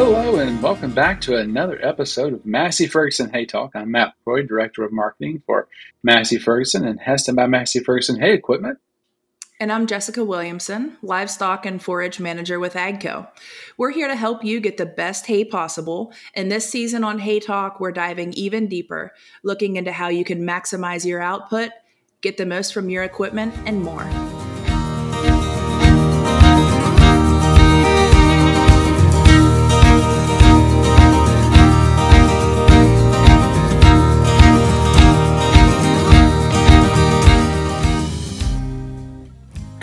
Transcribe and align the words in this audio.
Hello, 0.00 0.38
and 0.38 0.62
welcome 0.62 0.94
back 0.94 1.20
to 1.22 1.36
another 1.36 1.84
episode 1.84 2.32
of 2.32 2.46
Massey 2.46 2.86
Ferguson 2.86 3.30
Hay 3.30 3.44
Talk. 3.44 3.72
I'm 3.74 3.90
Matt 3.90 4.14
Freud, 4.22 4.46
Director 4.46 4.84
of 4.84 4.92
Marketing 4.92 5.42
for 5.44 5.66
Massey 6.04 6.38
Ferguson 6.38 6.86
and 6.86 7.00
Hesston 7.00 7.34
by 7.34 7.48
Massey 7.48 7.80
Ferguson 7.80 8.20
Hay 8.20 8.32
Equipment. 8.32 8.78
And 9.58 9.72
I'm 9.72 9.88
Jessica 9.88 10.22
Williamson, 10.22 10.96
Livestock 11.02 11.66
and 11.66 11.82
Forage 11.82 12.20
Manager 12.20 12.60
with 12.60 12.74
AGCO. 12.74 13.26
We're 13.76 13.90
here 13.90 14.06
to 14.06 14.14
help 14.14 14.44
you 14.44 14.60
get 14.60 14.76
the 14.76 14.86
best 14.86 15.26
hay 15.26 15.44
possible. 15.44 16.12
And 16.32 16.48
this 16.48 16.70
season 16.70 17.02
on 17.02 17.18
Hay 17.18 17.40
Talk, 17.40 17.80
we're 17.80 17.90
diving 17.90 18.32
even 18.34 18.68
deeper, 18.68 19.12
looking 19.42 19.74
into 19.74 19.90
how 19.90 20.10
you 20.10 20.24
can 20.24 20.46
maximize 20.46 21.04
your 21.04 21.20
output, 21.20 21.70
get 22.20 22.36
the 22.36 22.46
most 22.46 22.72
from 22.72 22.88
your 22.88 23.02
equipment, 23.02 23.52
and 23.66 23.82
more. 23.82 24.08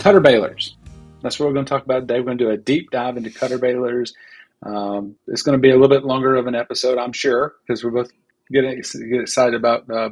Cutter 0.06 0.20
balers. 0.20 0.78
That's 1.24 1.40
what 1.40 1.48
we're 1.48 1.54
going 1.54 1.66
to 1.66 1.70
talk 1.70 1.84
about 1.84 2.02
today. 2.02 2.20
We're 2.20 2.28
going 2.28 2.38
to 2.38 2.44
do 2.44 2.52
a 2.52 2.58
deep 2.58 2.92
dive 2.92 3.18
into 3.18 3.32
cutter 3.32 3.58
balers. 3.58 4.14
Um, 4.62 5.16
it's 5.26 5.42
going 5.42 5.58
to 5.58 5.60
be 5.60 5.72
a 5.72 5.74
little 5.74 5.90
bit 5.90 6.06
longer 6.06 6.36
of 6.36 6.46
an 6.46 6.54
episode, 6.54 7.00
I'm 7.00 7.12
sure, 7.12 7.56
because 7.66 7.84
we're 7.84 7.90
both 7.90 8.12
getting 8.52 8.76
get 8.76 9.22
excited 9.22 9.56
about 9.56 9.90
uh, 9.90 10.10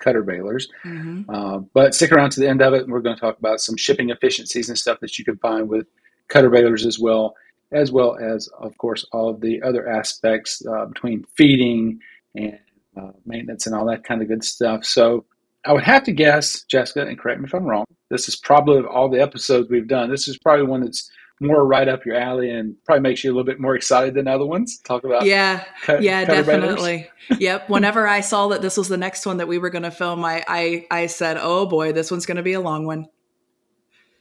cutter 0.00 0.22
balers. 0.22 0.68
Mm-hmm. 0.84 1.34
Uh, 1.34 1.60
but 1.72 1.94
stick 1.94 2.12
around 2.12 2.32
to 2.32 2.40
the 2.40 2.46
end 2.46 2.60
of 2.60 2.74
it, 2.74 2.82
and 2.82 2.92
we're 2.92 3.00
going 3.00 3.16
to 3.16 3.20
talk 3.20 3.38
about 3.38 3.62
some 3.62 3.78
shipping 3.78 4.10
efficiencies 4.10 4.68
and 4.68 4.76
stuff 4.76 5.00
that 5.00 5.18
you 5.18 5.24
can 5.24 5.38
find 5.38 5.66
with 5.66 5.86
cutter 6.28 6.50
balers 6.50 6.84
as 6.84 6.98
well, 6.98 7.34
as 7.72 7.90
well 7.90 8.18
as, 8.18 8.50
of 8.60 8.76
course, 8.76 9.06
all 9.12 9.30
of 9.30 9.40
the 9.40 9.62
other 9.62 9.88
aspects 9.88 10.62
uh, 10.66 10.84
between 10.84 11.24
feeding 11.38 12.00
and 12.34 12.58
uh, 13.00 13.12
maintenance 13.24 13.64
and 13.64 13.74
all 13.74 13.86
that 13.86 14.04
kind 14.04 14.20
of 14.20 14.28
good 14.28 14.44
stuff. 14.44 14.84
So 14.84 15.24
I 15.64 15.72
would 15.72 15.84
have 15.84 16.04
to 16.04 16.12
guess, 16.12 16.64
Jessica, 16.64 17.06
and 17.06 17.18
correct 17.18 17.40
me 17.40 17.46
if 17.46 17.54
I'm 17.54 17.64
wrong. 17.64 17.86
This 18.12 18.28
is 18.28 18.36
probably 18.36 18.78
of 18.78 18.86
all 18.86 19.08
the 19.08 19.22
episodes 19.22 19.70
we've 19.70 19.88
done. 19.88 20.10
This 20.10 20.28
is 20.28 20.36
probably 20.36 20.66
one 20.66 20.82
that's 20.82 21.10
more 21.40 21.66
right 21.66 21.88
up 21.88 22.04
your 22.04 22.14
alley 22.14 22.50
and 22.50 22.76
probably 22.84 23.00
makes 23.00 23.24
you 23.24 23.30
a 23.30 23.32
little 23.32 23.46
bit 23.46 23.58
more 23.58 23.74
excited 23.74 24.12
than 24.12 24.28
other 24.28 24.44
ones. 24.44 24.78
Talk 24.80 25.04
about 25.04 25.24
yeah, 25.24 25.64
cut, 25.80 26.02
yeah, 26.02 26.26
definitely. 26.26 27.08
yep. 27.38 27.70
Whenever 27.70 28.06
I 28.06 28.20
saw 28.20 28.48
that 28.48 28.60
this 28.60 28.76
was 28.76 28.88
the 28.88 28.98
next 28.98 29.24
one 29.24 29.38
that 29.38 29.48
we 29.48 29.56
were 29.56 29.70
going 29.70 29.84
to 29.84 29.90
film, 29.90 30.26
I 30.26 30.44
I 30.46 30.86
I 30.90 31.06
said, 31.06 31.38
oh 31.40 31.64
boy, 31.64 31.92
this 31.92 32.10
one's 32.10 32.26
going 32.26 32.36
to 32.36 32.42
be 32.42 32.52
a 32.52 32.60
long 32.60 32.84
one. 32.84 33.06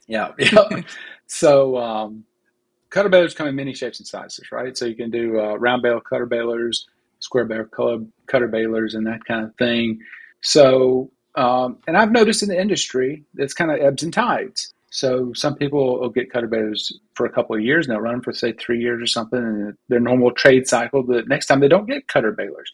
Yeah, 0.07 0.31
yeah. 0.39 0.81
so 1.27 1.75
um, 1.75 2.23
cutter 2.91 3.09
balers 3.09 3.33
come 3.33 3.47
in 3.47 3.55
many 3.55 3.73
shapes 3.73 3.99
and 3.99 4.07
sizes, 4.07 4.53
right? 4.53 4.77
So 4.77 4.85
you 4.85 4.95
can 4.95 5.11
do 5.11 5.37
uh, 5.37 5.55
round 5.55 5.81
bale 5.81 5.99
cutter 5.99 6.25
balers, 6.25 6.87
square 7.19 7.43
bale 7.43 7.65
cutter 8.25 8.47
balers, 8.47 8.95
and 8.95 9.05
that 9.07 9.25
kind 9.25 9.45
of 9.45 9.53
thing. 9.57 9.99
So 10.39 11.11
um, 11.35 11.77
and 11.87 11.97
I've 11.97 12.11
noticed 12.11 12.43
in 12.43 12.49
the 12.49 12.59
industry 12.59 13.23
it's 13.35 13.53
kind 13.53 13.71
of 13.71 13.79
ebbs 13.79 14.03
and 14.03 14.13
tides. 14.13 14.73
So 14.89 15.31
some 15.33 15.55
people 15.55 15.99
will 15.99 16.09
get 16.09 16.31
cutter 16.31 16.47
balers 16.47 16.91
for 17.13 17.25
a 17.25 17.31
couple 17.31 17.55
of 17.55 17.61
years 17.61 17.87
and 17.87 17.95
they'll 17.95 18.01
run 18.01 18.21
for 18.21 18.33
say 18.33 18.51
three 18.51 18.81
years 18.81 19.01
or 19.01 19.07
something, 19.07 19.39
and 19.39 19.77
their 19.87 20.01
normal 20.01 20.31
trade 20.31 20.67
cycle. 20.67 21.03
The 21.03 21.23
next 21.23 21.45
time 21.45 21.61
they 21.61 21.69
don't 21.69 21.87
get 21.87 22.09
cutter 22.09 22.33
balers. 22.33 22.71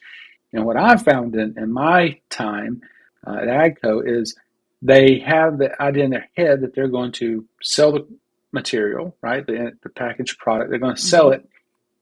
And 0.52 0.66
what 0.66 0.78
I've 0.78 1.04
found 1.04 1.36
in, 1.36 1.54
in 1.58 1.72
my 1.72 2.20
time 2.30 2.82
uh, 3.26 3.36
at 3.36 3.48
AGCO 3.48 4.08
is 4.08 4.36
they 4.82 5.20
have 5.20 5.58
the 5.58 5.80
idea 5.82 6.06
in 6.06 6.12
their 6.12 6.30
head 6.36 6.62
that 6.62 6.74
they're 6.74 6.88
going 6.88 7.12
to 7.14 7.46
sell 7.62 7.92
the 7.92 8.08
material, 8.52 9.16
right, 9.22 9.46
the, 9.46 9.78
the 9.84 9.90
packaged 9.90 10.40
product. 10.40 10.70
They're 10.70 10.80
going 10.80 10.96
to 10.96 11.02
sell 11.02 11.32
mm-hmm. 11.32 11.42
it, 11.42 11.50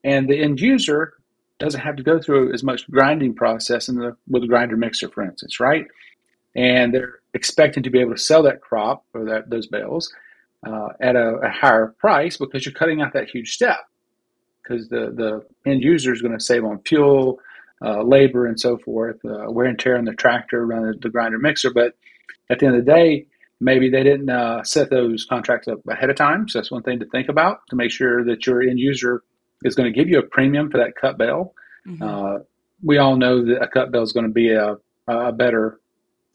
and 0.04 0.28
the 0.28 0.40
end 0.40 0.60
user 0.60 1.14
doesn't 1.58 1.80
have 1.80 1.96
to 1.96 2.02
go 2.02 2.20
through 2.20 2.52
as 2.52 2.62
much 2.62 2.88
grinding 2.90 3.34
process 3.34 3.88
in 3.88 3.96
the, 3.96 4.16
with 4.28 4.44
a 4.44 4.46
grinder 4.46 4.76
mixer, 4.76 5.08
for 5.08 5.22
instance, 5.22 5.58
right? 5.58 5.86
And 6.56 6.92
they're 6.92 7.20
expecting 7.34 7.82
to 7.82 7.90
be 7.90 8.00
able 8.00 8.14
to 8.14 8.20
sell 8.20 8.42
that 8.42 8.60
crop 8.60 9.04
or 9.12 9.26
that 9.26 9.50
those 9.50 9.66
bales 9.66 10.12
uh, 10.66 10.88
at 11.00 11.14
a, 11.14 11.36
a, 11.36 11.50
higher 11.50 11.94
price 11.98 12.38
because 12.38 12.64
you're 12.64 12.74
cutting 12.74 13.02
out 13.02 13.12
that 13.12 13.28
huge 13.28 13.52
step 13.52 13.86
because 14.62 14.88
the, 14.88 15.12
the 15.14 15.70
end 15.70 15.82
user 15.82 16.12
is 16.12 16.22
going 16.22 16.36
to 16.36 16.42
save 16.42 16.64
on 16.64 16.80
fuel, 16.80 17.38
uh, 17.84 18.02
labor, 18.02 18.46
and 18.46 18.58
so 18.58 18.78
forth, 18.78 19.22
uh, 19.24 19.44
wear 19.48 19.66
and 19.66 19.78
tear 19.78 19.96
on 19.96 20.06
the 20.06 20.14
tractor, 20.14 20.66
run 20.66 20.82
the, 20.82 20.98
the, 20.98 21.10
grinder 21.10 21.38
mixer. 21.38 21.70
But 21.72 21.94
at 22.50 22.58
the 22.58 22.66
end 22.66 22.76
of 22.76 22.84
the 22.84 22.90
day, 22.90 23.26
maybe 23.60 23.90
they 23.90 24.02
didn't 24.02 24.30
uh, 24.30 24.64
set 24.64 24.90
those 24.90 25.24
contracts 25.24 25.68
up 25.68 25.86
ahead 25.86 26.10
of 26.10 26.16
time. 26.16 26.48
So 26.48 26.58
that's 26.58 26.70
one 26.70 26.82
thing 26.82 26.98
to 27.00 27.06
think 27.06 27.28
about 27.28 27.60
to 27.68 27.76
make 27.76 27.90
sure 27.90 28.24
that 28.24 28.46
your 28.46 28.62
end 28.62 28.80
user 28.80 29.22
is 29.62 29.74
going 29.74 29.92
to 29.92 29.96
give 29.96 30.08
you 30.08 30.18
a 30.18 30.22
premium 30.22 30.70
for 30.70 30.78
that 30.78 30.96
cut 30.96 31.18
bale. 31.18 31.54
Mm-hmm. 31.86 32.02
Uh, 32.02 32.38
we 32.82 32.98
all 32.98 33.16
know 33.16 33.44
that 33.44 33.62
a 33.62 33.68
cut 33.68 33.92
bale 33.92 34.02
is 34.02 34.12
going 34.12 34.26
to 34.26 34.32
be 34.32 34.50
a, 34.50 34.78
a 35.06 35.32
better 35.32 35.80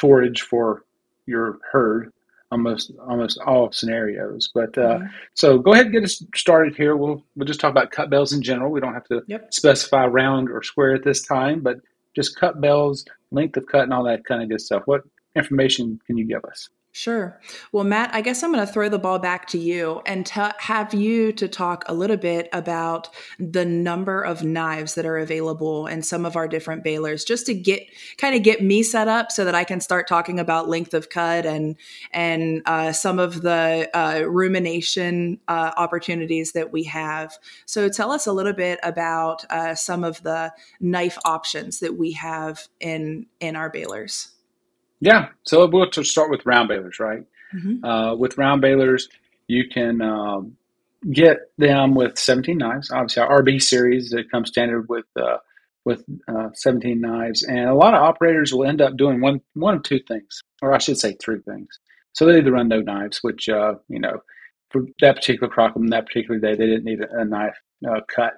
forage 0.01 0.41
for 0.41 0.83
your 1.27 1.59
herd 1.71 2.11
almost 2.51 2.91
almost 3.07 3.39
all 3.45 3.71
scenarios. 3.71 4.49
But 4.53 4.77
uh, 4.77 4.99
mm-hmm. 4.99 5.07
so 5.33 5.57
go 5.57 5.73
ahead 5.73 5.85
and 5.85 5.93
get 5.93 6.03
us 6.03 6.23
started 6.35 6.75
here. 6.75 6.95
We'll 6.95 7.23
we'll 7.35 7.47
just 7.47 7.59
talk 7.59 7.71
about 7.71 7.91
cut 7.91 8.09
bells 8.09 8.33
in 8.33 8.41
general. 8.41 8.71
We 8.71 8.81
don't 8.81 8.93
have 8.93 9.05
to 9.05 9.21
yep. 9.27 9.53
specify 9.53 10.05
round 10.05 10.49
or 10.49 10.61
square 10.63 10.93
at 10.93 11.03
this 11.03 11.21
time, 11.21 11.61
but 11.61 11.77
just 12.15 12.37
cut 12.37 12.59
bells, 12.59 13.05
length 13.31 13.57
of 13.57 13.65
cut, 13.67 13.83
and 13.83 13.93
all 13.93 14.03
that 14.03 14.25
kind 14.25 14.43
of 14.43 14.49
good 14.49 14.61
stuff. 14.61 14.83
What 14.85 15.03
information 15.35 15.99
can 16.05 16.17
you 16.17 16.25
give 16.25 16.43
us? 16.45 16.69
Sure. 16.93 17.39
Well, 17.71 17.85
Matt, 17.85 18.13
I 18.13 18.19
guess 18.19 18.43
I'm 18.43 18.51
going 18.51 18.65
to 18.65 18.71
throw 18.71 18.89
the 18.89 18.99
ball 18.99 19.17
back 19.17 19.47
to 19.47 19.57
you 19.57 20.01
and 20.05 20.25
t- 20.25 20.41
have 20.57 20.93
you 20.93 21.31
to 21.33 21.47
talk 21.47 21.85
a 21.87 21.93
little 21.93 22.17
bit 22.17 22.49
about 22.51 23.07
the 23.39 23.63
number 23.63 24.21
of 24.21 24.43
knives 24.43 24.95
that 24.95 25.05
are 25.05 25.17
available 25.17 25.87
in 25.87 26.01
some 26.03 26.25
of 26.25 26.35
our 26.35 26.49
different 26.49 26.83
balers, 26.83 27.23
just 27.23 27.45
to 27.45 27.53
get 27.53 27.83
kind 28.17 28.35
of 28.35 28.43
get 28.43 28.61
me 28.61 28.83
set 28.83 29.07
up 29.07 29.31
so 29.31 29.45
that 29.45 29.55
I 29.55 29.63
can 29.63 29.79
start 29.79 30.05
talking 30.05 30.37
about 30.37 30.67
length 30.67 30.93
of 30.93 31.09
cut 31.09 31.45
and 31.45 31.77
and 32.11 32.61
uh, 32.65 32.91
some 32.91 33.19
of 33.19 33.41
the 33.41 33.89
uh, 33.93 34.23
rumination 34.27 35.39
uh, 35.47 35.71
opportunities 35.77 36.51
that 36.51 36.73
we 36.73 36.83
have. 36.83 37.37
So, 37.65 37.87
tell 37.87 38.11
us 38.11 38.27
a 38.27 38.33
little 38.33 38.51
bit 38.51 38.79
about 38.83 39.45
uh, 39.49 39.75
some 39.75 40.03
of 40.03 40.21
the 40.23 40.51
knife 40.81 41.17
options 41.23 41.79
that 41.79 41.95
we 41.95 42.11
have 42.13 42.67
in 42.81 43.27
in 43.39 43.55
our 43.55 43.69
balers. 43.69 44.33
Yeah. 45.01 45.29
So 45.43 45.67
we'll 45.67 45.91
start 45.91 46.29
with 46.29 46.45
round 46.45 46.69
balers, 46.69 46.99
right? 46.99 47.23
Mm-hmm. 47.53 47.83
Uh, 47.83 48.15
with 48.15 48.37
round 48.37 48.61
balers, 48.61 49.09
you 49.47 49.67
can 49.67 50.01
um, 50.01 50.55
get 51.11 51.39
them 51.57 51.95
with 51.95 52.17
17 52.17 52.57
knives. 52.57 52.91
Obviously, 52.91 53.23
our 53.23 53.41
RB 53.41 53.61
series 53.61 54.11
that 54.11 54.31
comes 54.31 54.49
standard 54.49 54.87
with 54.87 55.05
uh, 55.19 55.37
with 55.83 56.05
uh, 56.27 56.49
17 56.53 57.01
knives, 57.01 57.41
and 57.41 57.67
a 57.67 57.73
lot 57.73 57.95
of 57.95 58.03
operators 58.03 58.53
will 58.53 58.67
end 58.67 58.81
up 58.81 58.95
doing 58.95 59.19
one 59.19 59.41
one 59.55 59.75
of 59.75 59.83
two 59.83 59.99
things, 60.07 60.41
or 60.61 60.73
I 60.73 60.77
should 60.77 60.99
say 60.99 61.15
three 61.19 61.39
things. 61.41 61.79
So 62.13 62.25
they 62.25 62.37
either 62.37 62.51
run 62.51 62.67
no 62.67 62.81
knives, 62.81 63.19
which 63.23 63.49
uh, 63.49 63.73
you 63.89 63.99
know 63.99 64.21
for 64.69 64.83
that 65.01 65.15
particular 65.15 65.51
on 65.59 65.87
that 65.87 66.05
particular 66.05 66.39
day 66.39 66.55
they 66.55 66.67
didn't 66.67 66.85
need 66.85 67.01
a, 67.01 67.21
a 67.21 67.25
knife 67.25 67.57
uh, 67.89 68.01
cut. 68.13 68.33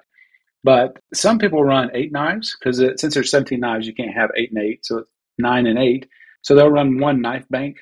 But 0.64 0.98
some 1.12 1.38
people 1.38 1.62
run 1.62 1.90
eight 1.92 2.10
knives 2.10 2.56
because 2.58 2.78
since 2.98 3.12
there's 3.12 3.30
17 3.30 3.60
knives, 3.60 3.86
you 3.86 3.92
can't 3.94 4.14
have 4.14 4.30
eight 4.34 4.50
and 4.50 4.64
eight, 4.64 4.86
so 4.86 4.98
it's 4.98 5.10
nine 5.38 5.66
and 5.66 5.78
eight. 5.78 6.08
So 6.44 6.54
they'll 6.54 6.70
run 6.70 7.00
one 7.00 7.20
knife 7.20 7.46
bank 7.50 7.78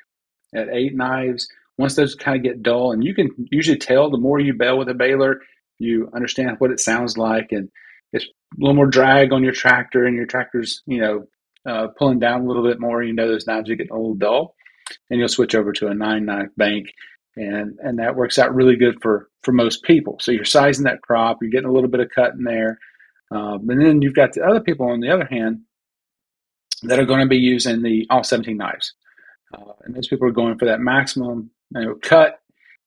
at 0.55 0.69
eight 0.71 0.95
knives. 0.95 1.49
Once 1.79 1.97
those 1.97 2.15
kind 2.15 2.37
of 2.37 2.43
get 2.43 2.63
dull, 2.63 2.93
and 2.93 3.05
you 3.05 3.15
can 3.15 3.29
usually 3.51 3.79
tell 3.79 4.11
the 4.11 4.19
more 4.19 4.39
you 4.39 4.55
bail 4.55 4.79
with 4.79 4.89
a 4.89 4.95
baler, 4.95 5.41
you 5.79 6.09
understand 6.15 6.57
what 6.59 6.71
it 6.71 6.79
sounds 6.79 7.19
like, 7.19 7.49
and 7.51 7.69
it's 8.13 8.25
a 8.25 8.29
little 8.59 8.77
more 8.77 8.87
drag 8.87 9.33
on 9.33 9.43
your 9.43 9.53
tractor, 9.53 10.05
and 10.05 10.17
your 10.17 10.27
tractor's 10.27 10.83
you 10.87 11.01
know 11.01 11.25
uh, 11.67 11.89
pulling 11.99 12.21
down 12.21 12.43
a 12.43 12.47
little 12.47 12.63
bit 12.63 12.81
more. 12.81 13.03
You 13.03 13.15
know 13.15 13.27
those 13.27 13.47
knives 13.47 13.69
are 13.69 13.75
getting 13.75 13.93
a 13.93 13.97
little 13.97 14.15
dull, 14.15 14.55
and 15.11 15.19
you'll 15.19 15.29
switch 15.29 15.55
over 15.55 15.73
to 15.73 15.89
a 15.89 15.95
nine 15.95 16.25
knife 16.27 16.51
bank, 16.57 16.87
and 17.37 17.79
and 17.81 17.99
that 17.99 18.15
works 18.15 18.39
out 18.39 18.55
really 18.55 18.77
good 18.77 19.03
for 19.03 19.29
for 19.43 19.53
most 19.53 19.83
people. 19.83 20.19
So 20.21 20.31
you're 20.31 20.45
sizing 20.45 20.85
that 20.85 21.03
crop, 21.03 21.39
you're 21.41 21.51
getting 21.51 21.71
a 21.71 21.73
little 21.73 21.91
bit 21.91 22.01
of 22.01 22.11
cut 22.15 22.35
in 22.35 22.45
there, 22.45 22.79
um, 23.33 23.69
and 23.71 23.85
then 23.85 24.03
you've 24.03 24.15
got 24.15 24.35
the 24.35 24.45
other 24.45 24.61
people 24.61 24.89
on 24.89 25.01
the 25.01 25.11
other 25.11 25.27
hand 25.29 25.63
that 26.83 26.99
are 26.99 27.05
going 27.05 27.21
to 27.21 27.27
be 27.27 27.39
using 27.39 27.83
the 27.83 28.07
all 28.11 28.25
17 28.25 28.57
knives. 28.57 28.95
Uh, 29.55 29.73
and 29.85 29.95
those 29.95 30.09
people 30.09 30.27
are 30.27 30.33
going 30.33 30.59
for 30.59 30.65
that 30.65 30.81
maximum 30.81 31.51
you 31.71 31.83
know, 31.83 31.95
cut 32.01 32.41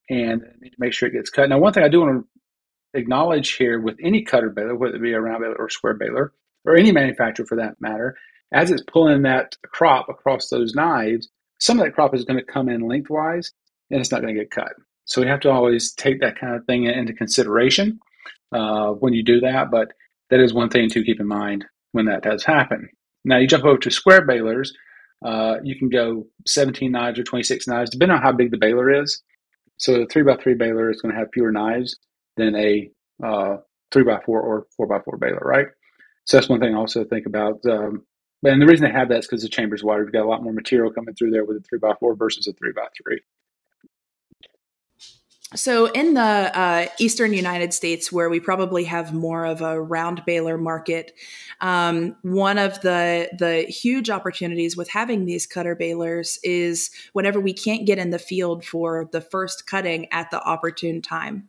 and 0.10 0.42
make 0.78 0.94
sure 0.94 1.10
it 1.10 1.14
gets 1.14 1.30
cut. 1.30 1.50
Now, 1.50 1.60
one 1.60 1.74
thing 1.74 1.84
I 1.84 1.90
do 1.90 2.02
want 2.02 2.26
to 2.26 3.00
acknowledge 3.00 3.54
here 3.54 3.80
with 3.80 3.98
any 4.02 4.24
cutter 4.24 4.50
baler, 4.50 4.76
whether 4.76 4.96
it 4.96 5.02
be 5.02 5.14
a 5.14 5.22
round 5.22 5.42
baler 5.42 5.56
or 5.56 5.70
square 5.70 5.94
baler, 5.94 6.34
or 6.66 6.76
any 6.76 6.92
manufacturer 6.92 7.46
for 7.46 7.58
that 7.58 7.80
matter, 7.80 8.18
as 8.52 8.72
it's 8.72 8.84
pulling 8.84 9.24
that 9.24 9.56
crop 9.66 10.10
across 10.10 10.50
those 10.50 10.74
knives, 10.74 11.30
some 11.60 11.80
of 11.80 11.86
that 11.86 11.94
crop 11.94 12.14
is 12.14 12.26
going 12.26 12.40
to 12.40 12.46
come 12.52 12.70
in 12.70 12.88
lengthwise 12.88 13.52
and 13.90 14.00
it's 14.00 14.12
not 14.12 14.22
going 14.22 14.34
to 14.34 14.40
get 14.40 14.52
cut. 14.52 14.74
So 15.06 15.22
we 15.22 15.28
have 15.28 15.40
to 15.42 15.52
always 15.52 15.94
take 15.94 16.22
that 16.22 16.40
kind 16.40 16.56
of 16.56 16.66
thing 16.66 16.86
into 16.86 17.14
consideration 17.14 18.00
uh, 18.52 18.90
when 18.90 19.14
you 19.14 19.24
do 19.24 19.40
that. 19.42 19.70
But 19.70 19.94
that 20.30 20.40
is 20.40 20.54
one 20.54 20.70
thing 20.70 20.90
to 20.90 21.04
keep 21.04 21.20
in 21.20 21.28
mind 21.28 21.66
when 21.92 22.06
that 22.06 22.24
does 22.24 22.44
happen. 22.44 22.90
Now 23.26 23.38
you 23.40 23.48
jump 23.48 23.66
over 23.66 23.78
to 23.80 23.92
square 23.92 24.26
balers. 24.26 24.74
Uh, 25.26 25.56
you 25.64 25.78
can 25.78 25.90
go 25.90 26.28
17 26.48 26.92
knives 26.92 27.20
or 27.20 27.24
26 27.24 27.68
knives, 27.68 27.90
depending 27.90 28.16
on 28.16 28.22
how 28.22 28.32
big 28.32 28.52
the 28.52 28.58
baler 28.58 28.92
is. 29.02 29.22
So 29.78 30.04
a 30.04 30.06
three 30.06 30.24
by 30.24 30.38
three 30.38 30.54
baler 30.54 30.90
is 30.90 31.02
going 31.02 31.14
to 31.14 31.20
have 31.20 31.30
fewer 31.34 31.52
knives 31.52 31.98
than 32.38 32.56
a 32.56 32.90
uh, 33.24 33.58
three 33.92 34.04
by 34.04 34.20
four 34.26 34.42
or 34.42 34.68
four 34.78 34.88
by 34.88 35.00
four 35.00 35.18
baler, 35.18 35.42
right? 35.42 35.68
So 36.26 36.38
that's 36.38 36.50
one 36.50 36.60
thing 36.60 36.76
I 36.76 36.78
also 36.78 37.04
think 37.04 37.26
about. 37.26 37.60
Um, 37.66 38.04
and 38.44 38.62
the 38.62 38.68
reason 38.68 38.86
they 38.86 38.98
have 38.98 39.10
that 39.10 39.20
is 39.20 39.28
because 39.28 39.42
the 39.42 39.50
chamber's 39.50 39.84
wider. 39.84 40.04
You've 40.04 40.14
got 40.14 40.26
a 40.26 40.30
lot 40.30 40.44
more 40.44 40.54
material 40.54 40.92
coming 40.92 41.16
through 41.16 41.32
there 41.32 41.46
with 41.46 41.58
a 41.58 41.62
three 41.62 41.80
by 41.80 41.94
four 42.00 42.16
versus 42.16 42.48
a 42.48 42.54
three 42.54 42.72
by 42.74 42.88
three. 42.96 43.22
So, 45.56 45.88
in 45.88 46.14
the 46.14 46.22
uh, 46.22 46.88
eastern 47.00 47.34
United 47.34 47.74
States, 47.74 48.12
where 48.12 48.30
we 48.30 48.40
probably 48.40 48.84
have 48.86 49.14
more 49.14 49.46
of 49.46 49.62
a 49.62 49.82
round 49.82 50.24
baler 50.26 50.58
market, 50.58 51.14
um, 51.62 52.16
one 52.22 52.58
of 52.58 52.82
the 52.82 53.30
the 53.38 53.62
huge 53.62 54.10
opportunities 54.10 54.76
with 54.76 54.90
having 54.90 55.26
these 55.26 55.48
cutter 55.48 55.76
balers 55.76 56.40
is 56.44 56.92
whenever 57.14 57.40
we 57.40 57.54
can't 57.54 57.86
get 57.86 57.98
in 57.98 58.10
the 58.10 58.20
field 58.20 58.66
for 58.66 59.10
the 59.12 59.22
first 59.22 59.66
cutting 59.66 60.12
at 60.12 60.30
the 60.30 60.42
opportune 60.44 61.02
time. 61.02 61.48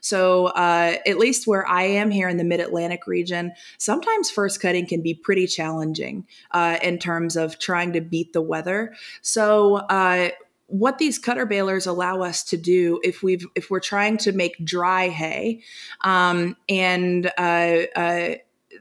So, 0.00 0.46
uh, 0.46 0.96
at 1.06 1.18
least 1.18 1.46
where 1.46 1.66
I 1.66 1.82
am 1.82 2.10
here 2.10 2.28
in 2.28 2.36
the 2.36 2.44
Mid 2.44 2.60
Atlantic 2.60 3.06
region, 3.06 3.52
sometimes 3.78 4.30
first 4.30 4.60
cutting 4.60 4.86
can 4.86 5.02
be 5.02 5.14
pretty 5.14 5.46
challenging 5.46 6.26
uh, 6.52 6.78
in 6.82 6.98
terms 6.98 7.36
of 7.36 7.58
trying 7.58 7.92
to 7.94 8.00
beat 8.00 8.32
the 8.32 8.42
weather. 8.42 8.94
So, 9.22 9.76
uh, 9.76 10.30
what 10.68 10.98
these 10.98 11.18
cutter 11.18 11.46
balers 11.46 11.86
allow 11.86 12.20
us 12.20 12.44
to 12.44 12.56
do 12.56 13.00
if 13.02 13.22
we've 13.22 13.46
if 13.54 13.70
we're 13.70 13.80
trying 13.80 14.18
to 14.18 14.32
make 14.32 14.62
dry 14.64 15.08
hay 15.08 15.62
um, 16.02 16.56
and 16.68 17.32
uh, 17.38 17.82
uh, 17.96 18.34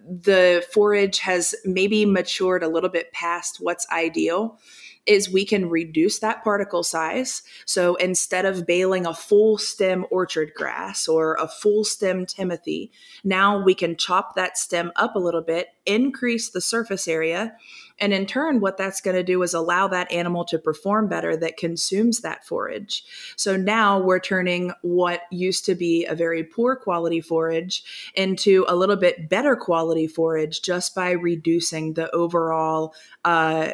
the 0.05 0.65
forage 0.71 1.19
has 1.19 1.55
maybe 1.63 2.05
matured 2.05 2.61
a 2.61 2.67
little 2.67 2.89
bit 2.89 3.11
past 3.13 3.57
what's 3.61 3.87
ideal 3.89 4.59
is 5.07 5.29
we 5.29 5.45
can 5.45 5.69
reduce 5.69 6.19
that 6.19 6.43
particle 6.43 6.83
size. 6.83 7.41
So 7.65 7.95
instead 7.95 8.45
of 8.45 8.67
baling 8.67 9.05
a 9.05 9.13
full 9.13 9.57
stem 9.57 10.05
orchard 10.11 10.51
grass 10.55 11.07
or 11.07 11.35
a 11.35 11.47
full 11.47 11.83
stem 11.83 12.25
timothy, 12.25 12.91
now 13.23 13.63
we 13.63 13.73
can 13.73 13.95
chop 13.95 14.35
that 14.35 14.57
stem 14.57 14.91
up 14.95 15.15
a 15.15 15.19
little 15.19 15.41
bit, 15.41 15.69
increase 15.85 16.49
the 16.49 16.61
surface 16.61 17.07
area, 17.07 17.55
and 17.99 18.13
in 18.13 18.25
turn, 18.25 18.59
what 18.59 18.77
that's 18.77 19.01
going 19.01 19.15
to 19.15 19.23
do 19.23 19.41
is 19.41 19.53
allow 19.53 19.87
that 19.87 20.11
animal 20.11 20.45
to 20.45 20.59
perform 20.59 21.07
better 21.07 21.35
that 21.37 21.57
consumes 21.57 22.21
that 22.21 22.45
forage. 22.45 23.03
So 23.35 23.57
now 23.57 23.99
we're 23.99 24.19
turning 24.19 24.71
what 24.81 25.21
used 25.31 25.65
to 25.65 25.75
be 25.75 26.05
a 26.05 26.15
very 26.15 26.43
poor 26.43 26.75
quality 26.75 27.21
forage 27.21 28.11
into 28.13 28.65
a 28.67 28.75
little 28.75 28.95
bit 28.95 29.29
better 29.29 29.55
quality 29.55 30.07
forage 30.07 30.61
just 30.61 30.93
by 30.93 31.11
reducing 31.11 31.93
the 31.93 32.09
overall 32.11 32.93
uh, 33.25 33.71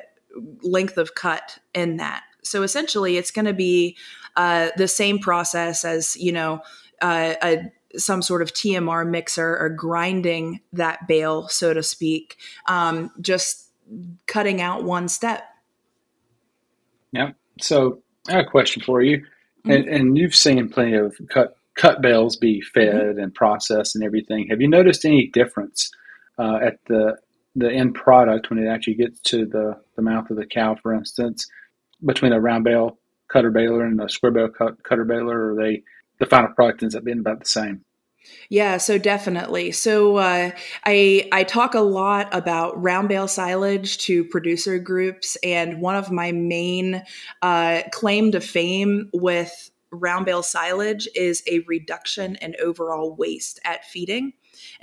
length 0.62 0.98
of 0.98 1.16
cut 1.16 1.60
in 1.74 1.98
that. 1.98 2.24
So 2.44 2.64
essentially, 2.64 3.18
it's 3.18 3.32
going 3.32 3.46
to 3.46 3.54
be 3.54 3.98
uh, 4.36 4.70
the 4.78 4.88
same 4.88 5.20
process 5.20 5.86
as 5.86 6.16
you 6.18 6.32
know 6.32 6.62
uh, 7.02 7.36
a 7.42 7.72
some 7.96 8.22
sort 8.22 8.42
of 8.42 8.54
TMR 8.54 9.08
mixer 9.08 9.58
or 9.58 9.70
grinding 9.70 10.62
that 10.74 11.08
bale, 11.08 11.48
so 11.48 11.74
to 11.74 11.84
speak, 11.84 12.38
um, 12.68 13.12
just 13.22 13.70
cutting 14.26 14.62
out 14.62 14.84
one 14.84 15.08
step. 15.08 15.44
Yeah. 17.12 17.32
So 17.62 18.02
I 18.28 18.34
have 18.34 18.46
a 18.46 18.50
question 18.50 18.82
for 18.82 19.02
you, 19.02 19.20
mm-hmm. 19.20 19.72
and, 19.72 19.88
and 19.88 20.18
you've 20.18 20.36
seen 20.36 20.70
plenty 20.70 20.96
of 20.96 21.16
cut 21.30 21.56
cut 21.76 22.02
bales 22.02 22.36
be 22.36 22.62
fed 22.62 22.96
mm-hmm. 22.96 23.20
and 23.20 23.34
processed 23.34 23.96
and 23.96 24.04
everything. 24.04 24.48
Have 24.50 24.62
you 24.62 24.68
noticed 24.68 25.06
any 25.06 25.28
difference 25.28 25.92
uh, 26.38 26.60
at 26.64 26.80
the 26.88 27.18
the 27.56 27.72
end 27.72 27.96
product 27.96 28.50
when 28.50 28.60
it 28.60 28.68
actually 28.68 28.96
gets 28.96 29.20
to 29.22 29.46
the, 29.46 29.78
the 29.96 30.02
mouth 30.02 30.30
of 30.30 30.38
the 30.38 30.46
cow, 30.46 30.76
for 30.76 30.94
instance, 30.94 31.48
between 32.04 32.34
a 32.34 32.40
round 32.40 32.64
bale 32.64 32.98
cutter 33.32 33.52
baler 33.52 33.84
and 33.84 34.00
a 34.02 34.10
square 34.10 34.32
bale 34.32 34.50
cut, 34.50 34.84
cutter 34.84 35.06
baler, 35.06 35.54
or 35.54 35.56
they 35.56 35.84
the 36.20 36.26
final 36.26 36.54
product 36.54 36.84
ends 36.84 36.96
up 36.96 37.04
being 37.04 37.20
about 37.20 37.40
the 37.40 37.46
same? 37.46 37.84
Yeah, 38.50 38.78
so 38.78 38.98
definitely. 38.98 39.72
So 39.72 40.18
uh, 40.18 40.52
I 40.86 41.28
I 41.32 41.44
talk 41.44 41.74
a 41.74 41.82
lot 41.82 42.30
about 42.32 42.82
round 42.82 43.10
bale 43.10 43.28
silage 43.28 43.98
to 44.00 44.24
producer 44.24 44.80
groups, 44.80 45.36
and 45.44 45.82
one 45.82 45.96
of 45.96 46.12
my 46.12 46.32
main 46.32 47.04
uh, 47.42 47.82
claim 47.92 48.32
to 48.32 48.40
fame 48.40 49.10
with 49.14 49.72
round 49.92 50.26
bale 50.26 50.44
silage 50.44 51.08
is 51.16 51.44
a 51.48 51.60
reduction 51.68 52.36
in 52.36 52.56
overall 52.64 53.16
waste 53.16 53.60
at 53.66 53.86
feeding. 53.86 54.34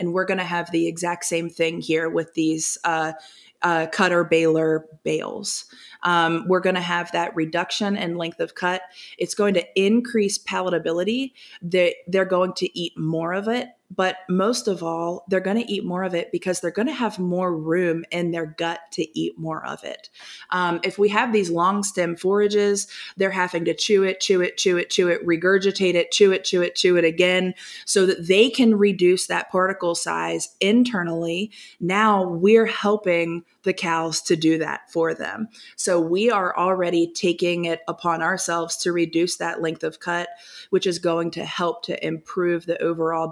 And 0.01 0.13
we're 0.13 0.25
going 0.25 0.39
to 0.39 0.45
have 0.45 0.73
the 0.73 0.89
exact 0.89 1.25
same 1.25 1.49
thing 1.49 1.81
here 1.81 2.09
with 2.09 2.35
these 2.35 2.77
uh, 2.85 3.13
uh, 3.63 3.87
cutter 3.93 4.25
baler 4.25 4.87
bales. 5.05 5.67
Um, 6.03 6.47
we're 6.49 6.61
going 6.61 6.77
to 6.77 6.81
have 6.81 7.13
that 7.13 7.37
reduction 7.37 7.97
in 7.97 8.17
length 8.17 8.41
of 8.41 8.55
cut. 8.55 8.83
It's 9.19 9.35
going 9.35 9.55
to 9.55 9.81
increase 9.81 10.39
palatability. 10.39 11.33
They, 11.61 11.97
they're 12.07 12.25
going 12.25 12.55
to 12.55 12.79
eat 12.79 12.99
more 12.99 13.35
of 13.35 13.49
it 13.49 13.69
but 13.91 14.19
most 14.29 14.69
of 14.69 14.83
all, 14.83 15.25
they're 15.29 15.41
going 15.41 15.57
to 15.57 15.71
eat 15.71 15.85
more 15.85 16.05
of 16.05 16.15
it 16.15 16.31
because 16.31 16.61
they're 16.61 16.71
going 16.71 16.87
to 16.87 16.93
have 16.93 17.19
more 17.19 17.57
room 17.57 18.05
in 18.11 18.31
their 18.31 18.47
gut 18.47 18.81
to 18.93 19.19
eat 19.19 19.39
more 19.39 19.65
of 19.67 19.83
it. 19.83 20.11
Um, 20.51 20.81
if 20.85 20.99
we 20.99 21.09
have 21.09 21.33
these 21.33 21.51
long 21.51 21.83
stem 21.83 22.17
forages, 22.17 22.87
they're 23.17 23.31
having 23.31 23.65
to 23.65 23.75
chew 23.75 24.05
it, 24.05 24.21
chew 24.21 24.41
it, 24.41 24.57
chew 24.57 24.77
it, 24.77 24.91
chew 24.91 25.09
it, 25.09 25.27
regurgitate 25.27 25.95
it, 25.95 26.13
chew 26.13 26.33
it, 26.33 26.45
chew 26.45 26.63
it, 26.63 26.77
chew 26.77 26.97
it 26.97 27.05
again 27.05 27.55
so 27.85 28.07
that 28.07 28.29
they 28.29 28.49
can 28.49 28.79
reduce 28.79 29.27
that 29.27 29.51
particle 29.51 29.95
size 29.95 30.55
internally. 30.61 31.51
Now 31.81 32.23
we're 32.23 32.67
helping 32.67 33.45
the 33.63 33.73
cows 33.73 34.23
to 34.23 34.37
do 34.37 34.59
that 34.59 34.91
for 34.91 35.15
them. 35.15 35.49
So 35.77 36.01
we 36.01 36.31
are 36.31 36.57
already 36.57 37.13
taking 37.13 37.67
it 37.67 37.81
upon 37.89 38.23
ourselves 38.23 38.77
to 38.79 38.93
reduce 38.93 39.37
that 39.37 39.61
length 39.61 39.85
of 39.85 40.01
cut, 40.01 40.29
which 40.71 40.87
is 40.87 40.99
going 40.99 41.31
to 41.33 41.45
help 41.45 41.83
to 41.85 42.07
improve 42.07 42.65
the 42.65 42.81
overall 42.83 43.29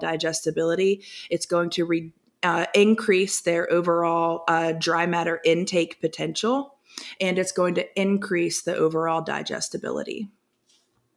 digestibility. 0.49 1.05
It's 1.31 1.47
going 1.47 1.71
to 1.71 1.85
re, 1.85 2.13
uh, 2.43 2.67
increase 2.75 3.41
their 3.41 3.71
overall 3.73 4.45
uh, 4.49 4.73
dry 4.73 5.07
matter 5.07 5.41
intake 5.45 6.01
potential, 6.01 6.75
and 7.21 7.39
it's 7.39 7.53
going 7.53 7.75
to 7.75 8.01
increase 8.01 8.63
the 8.63 8.77
overall 8.77 9.23
digestibility. 9.23 10.29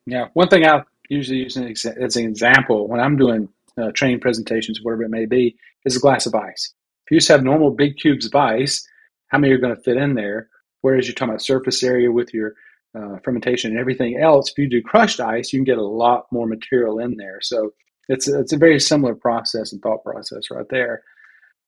Yeah, 0.06 0.28
one 0.34 0.48
thing 0.48 0.66
I 0.66 0.84
usually 1.10 1.40
use 1.40 1.58
as 1.58 2.16
an 2.16 2.26
example 2.26 2.88
when 2.88 3.00
I'm 3.00 3.18
doing 3.18 3.50
uh, 3.78 3.92
training 3.94 4.20
presentations, 4.20 4.80
whatever 4.82 5.04
it 5.04 5.10
may 5.10 5.26
be, 5.26 5.56
is 5.86 5.96
a 5.96 6.00
glass 6.00 6.26
of 6.26 6.36
ice. 6.36 6.74
If 7.06 7.12
you 7.12 7.18
just 7.18 7.30
have 7.30 7.44
normal 7.44 7.72
big 7.72 7.98
cubes 7.98 8.26
of 8.26 8.36
ice, 8.36 8.88
how 9.28 9.38
many 9.38 9.54
are 9.54 9.58
going 9.58 9.76
to 9.76 9.82
fit 9.82 9.98
in 9.98 10.16
there. 10.16 10.50
Whereas 10.82 11.08
you're 11.08 11.14
talking 11.14 11.30
about 11.30 11.44
surface 11.44 11.84
area 11.84 12.12
with 12.12 12.34
your 12.34 12.56
uh, 12.98 13.18
fermentation 13.24 13.72
and 13.72 13.80
everything 13.80 14.20
else, 14.20 14.50
if 14.50 14.58
you 14.58 14.68
do 14.68 14.82
crushed 14.82 15.20
ice, 15.20 15.54
you 15.54 15.60
can 15.60 15.64
get 15.64 15.78
a 15.78 15.86
lot 15.86 16.26
more 16.32 16.48
material 16.48 16.98
in 17.00 17.16
there. 17.18 17.40
So 17.42 17.72
it's 18.10 18.28
a, 18.28 18.40
it's 18.40 18.54
a 18.54 18.58
very 18.58 18.80
similar 18.80 19.16
process 19.16 19.72
and 19.72 19.82
thought 19.82 20.04
process 20.04 20.52
right 20.52 20.68
there. 20.70 21.04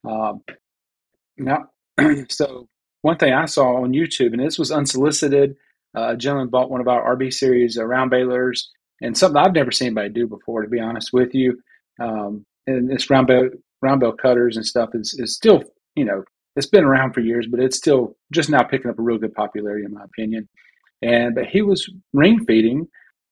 Um, 0.08 0.42
now, 1.38 1.70
so 2.30 2.68
one 3.02 3.18
thing 3.18 3.34
I 3.34 3.46
saw 3.46 3.84
on 3.84 3.94
YouTube, 3.94 4.34
and 4.34 4.40
this 4.40 4.60
was 4.60 4.72
unsolicited, 4.72 5.56
uh, 5.96 6.10
a 6.10 6.18
gentleman 6.18 6.50
bought 6.50 6.72
one 6.72 6.82
of 6.82 6.88
our 6.88 7.16
RB 7.16 7.34
series 7.34 7.78
uh, 7.78 7.86
round 7.86 8.12
balers, 8.12 8.70
and 9.02 9.18
something 9.18 9.38
I've 9.38 9.54
never 9.54 9.72
seen 9.72 9.88
anybody 9.88 10.10
do 10.10 10.28
before, 10.28 10.62
to 10.62 10.70
be 10.70 10.80
honest 10.80 11.12
with 11.13 11.34
you. 11.34 11.60
Um, 12.00 12.46
and 12.66 12.90
this 12.90 13.10
round 13.10 13.28
bale 13.28 13.50
round 13.82 14.00
bale 14.00 14.13
cutters 14.13 14.56
and 14.56 14.66
stuff 14.66 14.92
is 14.94 15.13
is 15.20 15.36
still 15.36 15.63
you 15.96 16.06
know 16.06 16.24
it's 16.56 16.68
been 16.68 16.84
around 16.84 17.13
for 17.13 17.20
years, 17.20 17.48
but 17.50 17.60
it's 17.60 17.78
still 17.78 18.16
just 18.32 18.50
now 18.50 18.63
picking 18.63 18.90
up 18.90 19.00
a 19.00 19.02
real 19.02 19.18
good 19.18 19.34
popularity, 19.34 19.86
in 19.86 19.94
my 19.94 20.04
opinion. 20.04 20.48
And 21.02 21.36
but 21.36 21.46
he 21.46 21.62
was 21.62 21.90
ring 22.13 22.46
feeding 22.46 22.88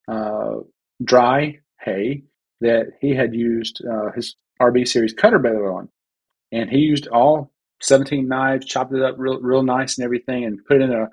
uh, 0.08 0.58
dry 1.04 1.60
hay 1.80 2.24
that 2.62 2.94
he 3.00 3.16
had 3.16 3.34
used 3.34 3.82
uh, 3.86 4.12
his 4.16 4.36
RB 4.62 4.88
series 4.88 5.14
cutter 5.14 5.40
baler 5.40 5.72
on, 5.72 5.90
and 6.52 6.70
he 6.70 6.80
used 6.80 7.08
all 7.08 7.52
17 7.82 8.28
knives, 8.28 8.66
chopped 8.66 8.94
it 8.94 9.02
up 9.02 9.16
real 9.18 9.40
real 9.42 9.64
nice 9.64 9.98
and 9.98 10.06
everything, 10.06 10.46
and 10.46 10.64
put 10.66 10.82
it 10.82 10.84
in 10.84 10.94
a 10.94 11.08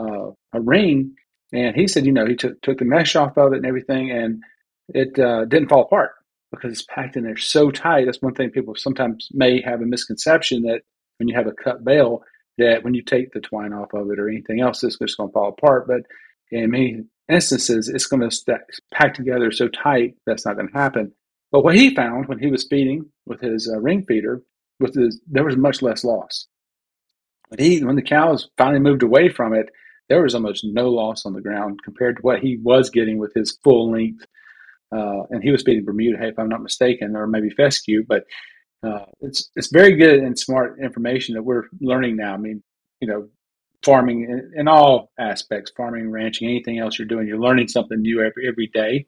uh, 0.00 0.30
a 0.52 0.60
ring. 0.60 1.14
And 1.52 1.76
he 1.76 1.86
said, 1.86 2.06
you 2.06 2.12
know, 2.12 2.26
he 2.26 2.36
took 2.36 2.60
took 2.62 2.78
the 2.78 2.84
mesh 2.84 3.16
off 3.16 3.36
of 3.36 3.52
it 3.52 3.58
and 3.58 3.66
everything, 3.66 4.10
and 4.10 4.42
it 4.88 5.18
uh, 5.18 5.44
didn't 5.44 5.68
fall 5.68 5.82
apart 5.82 6.12
because 6.50 6.72
it's 6.72 6.86
packed 6.88 7.16
in 7.16 7.24
there 7.24 7.36
so 7.36 7.70
tight. 7.70 8.04
That's 8.06 8.22
one 8.22 8.34
thing 8.34 8.50
people 8.50 8.74
sometimes 8.76 9.28
may 9.32 9.60
have 9.62 9.80
a 9.80 9.86
misconception 9.86 10.62
that 10.62 10.82
when 11.18 11.28
you 11.28 11.34
have 11.36 11.46
a 11.46 11.52
cut 11.52 11.84
bale 11.84 12.22
that 12.58 12.84
when 12.84 12.94
you 12.94 13.02
take 13.02 13.32
the 13.32 13.40
twine 13.40 13.72
off 13.72 13.92
of 13.94 14.10
it 14.10 14.18
or 14.18 14.28
anything 14.28 14.60
else, 14.60 14.84
it's 14.84 14.98
just 14.98 15.16
going 15.16 15.28
to 15.28 15.32
fall 15.32 15.48
apart. 15.48 15.86
But 15.88 16.02
in 16.50 16.70
many 16.70 17.04
instances, 17.28 17.88
it's 17.88 18.06
going 18.06 18.22
to 18.22 18.30
stack, 18.30 18.62
pack 18.92 19.14
together 19.14 19.50
so 19.50 19.68
tight 19.68 20.14
that's 20.26 20.44
not 20.44 20.56
going 20.56 20.68
to 20.68 20.78
happen. 20.78 21.12
But 21.52 21.64
what 21.64 21.76
he 21.76 21.94
found 21.94 22.26
when 22.26 22.38
he 22.38 22.48
was 22.48 22.66
feeding 22.68 23.06
with 23.26 23.40
his 23.40 23.70
uh, 23.72 23.78
ring 23.78 24.04
feeder 24.04 24.42
with 24.80 24.94
his, 24.94 25.20
there 25.26 25.44
was 25.44 25.56
much 25.56 25.82
less 25.82 26.04
loss. 26.04 26.48
But 27.50 27.60
he, 27.60 27.82
when 27.84 27.96
the 27.96 28.02
cows 28.02 28.50
finally 28.56 28.80
moved 28.80 29.02
away 29.02 29.28
from 29.28 29.54
it, 29.54 29.70
there 30.08 30.22
was 30.22 30.34
almost 30.34 30.64
no 30.64 30.90
loss 30.90 31.24
on 31.24 31.32
the 31.32 31.40
ground 31.40 31.80
compared 31.82 32.16
to 32.16 32.22
what 32.22 32.40
he 32.40 32.58
was 32.62 32.90
getting 32.90 33.18
with 33.18 33.32
his 33.34 33.58
full 33.62 33.92
length. 33.92 34.24
Uh, 34.94 35.22
and 35.30 35.42
he 35.42 35.50
was 35.50 35.62
feeding 35.62 35.84
Bermuda 35.84 36.18
hay, 36.18 36.28
if 36.28 36.38
I'm 36.38 36.48
not 36.48 36.62
mistaken, 36.62 37.16
or 37.16 37.26
maybe 37.26 37.50
fescue. 37.50 38.04
But 38.06 38.24
uh, 38.84 39.06
it's 39.20 39.50
it's 39.56 39.72
very 39.72 39.96
good 39.96 40.20
and 40.20 40.38
smart 40.38 40.78
information 40.80 41.34
that 41.34 41.42
we're 41.42 41.64
learning 41.80 42.16
now. 42.16 42.34
I 42.34 42.36
mean, 42.36 42.62
you 43.00 43.08
know, 43.08 43.28
farming 43.84 44.22
in, 44.24 44.52
in, 44.60 44.68
all 44.68 45.10
aspects, 45.18 45.72
farming, 45.76 46.10
ranching, 46.10 46.48
anything 46.48 46.78
else 46.78 46.98
you're 46.98 47.08
doing, 47.08 47.26
you're 47.26 47.38
learning 47.38 47.68
something 47.68 48.00
new 48.00 48.20
every 48.20 48.48
every 48.48 48.70
day, 48.72 49.06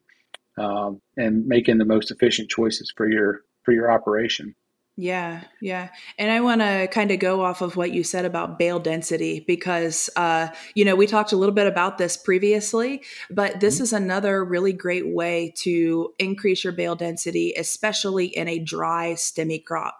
um, 0.58 1.00
and 1.16 1.46
making 1.46 1.78
the 1.78 1.84
most 1.84 2.10
efficient 2.10 2.50
choices 2.50 2.92
for 2.96 3.08
your 3.08 3.40
for 3.64 3.72
your 3.72 3.90
operation. 3.90 4.54
Yeah, 4.98 5.42
yeah. 5.60 5.90
And 6.18 6.30
I 6.30 6.40
want 6.40 6.62
to 6.62 6.88
kind 6.90 7.10
of 7.10 7.18
go 7.18 7.44
off 7.44 7.60
of 7.60 7.76
what 7.76 7.92
you 7.92 8.02
said 8.02 8.24
about 8.24 8.58
bale 8.58 8.78
density 8.78 9.44
because, 9.46 10.08
uh, 10.16 10.48
you 10.74 10.86
know, 10.86 10.96
we 10.96 11.06
talked 11.06 11.32
a 11.32 11.36
little 11.36 11.54
bit 11.54 11.66
about 11.66 11.98
this 11.98 12.16
previously, 12.16 13.02
but 13.28 13.60
this 13.60 13.74
mm-hmm. 13.74 13.82
is 13.82 13.92
another 13.92 14.42
really 14.42 14.72
great 14.72 15.06
way 15.06 15.52
to 15.58 16.14
increase 16.18 16.64
your 16.64 16.72
bale 16.72 16.94
density, 16.94 17.52
especially 17.58 18.24
in 18.26 18.48
a 18.48 18.58
dry, 18.58 19.12
stemmy 19.12 19.62
crop. 19.62 19.98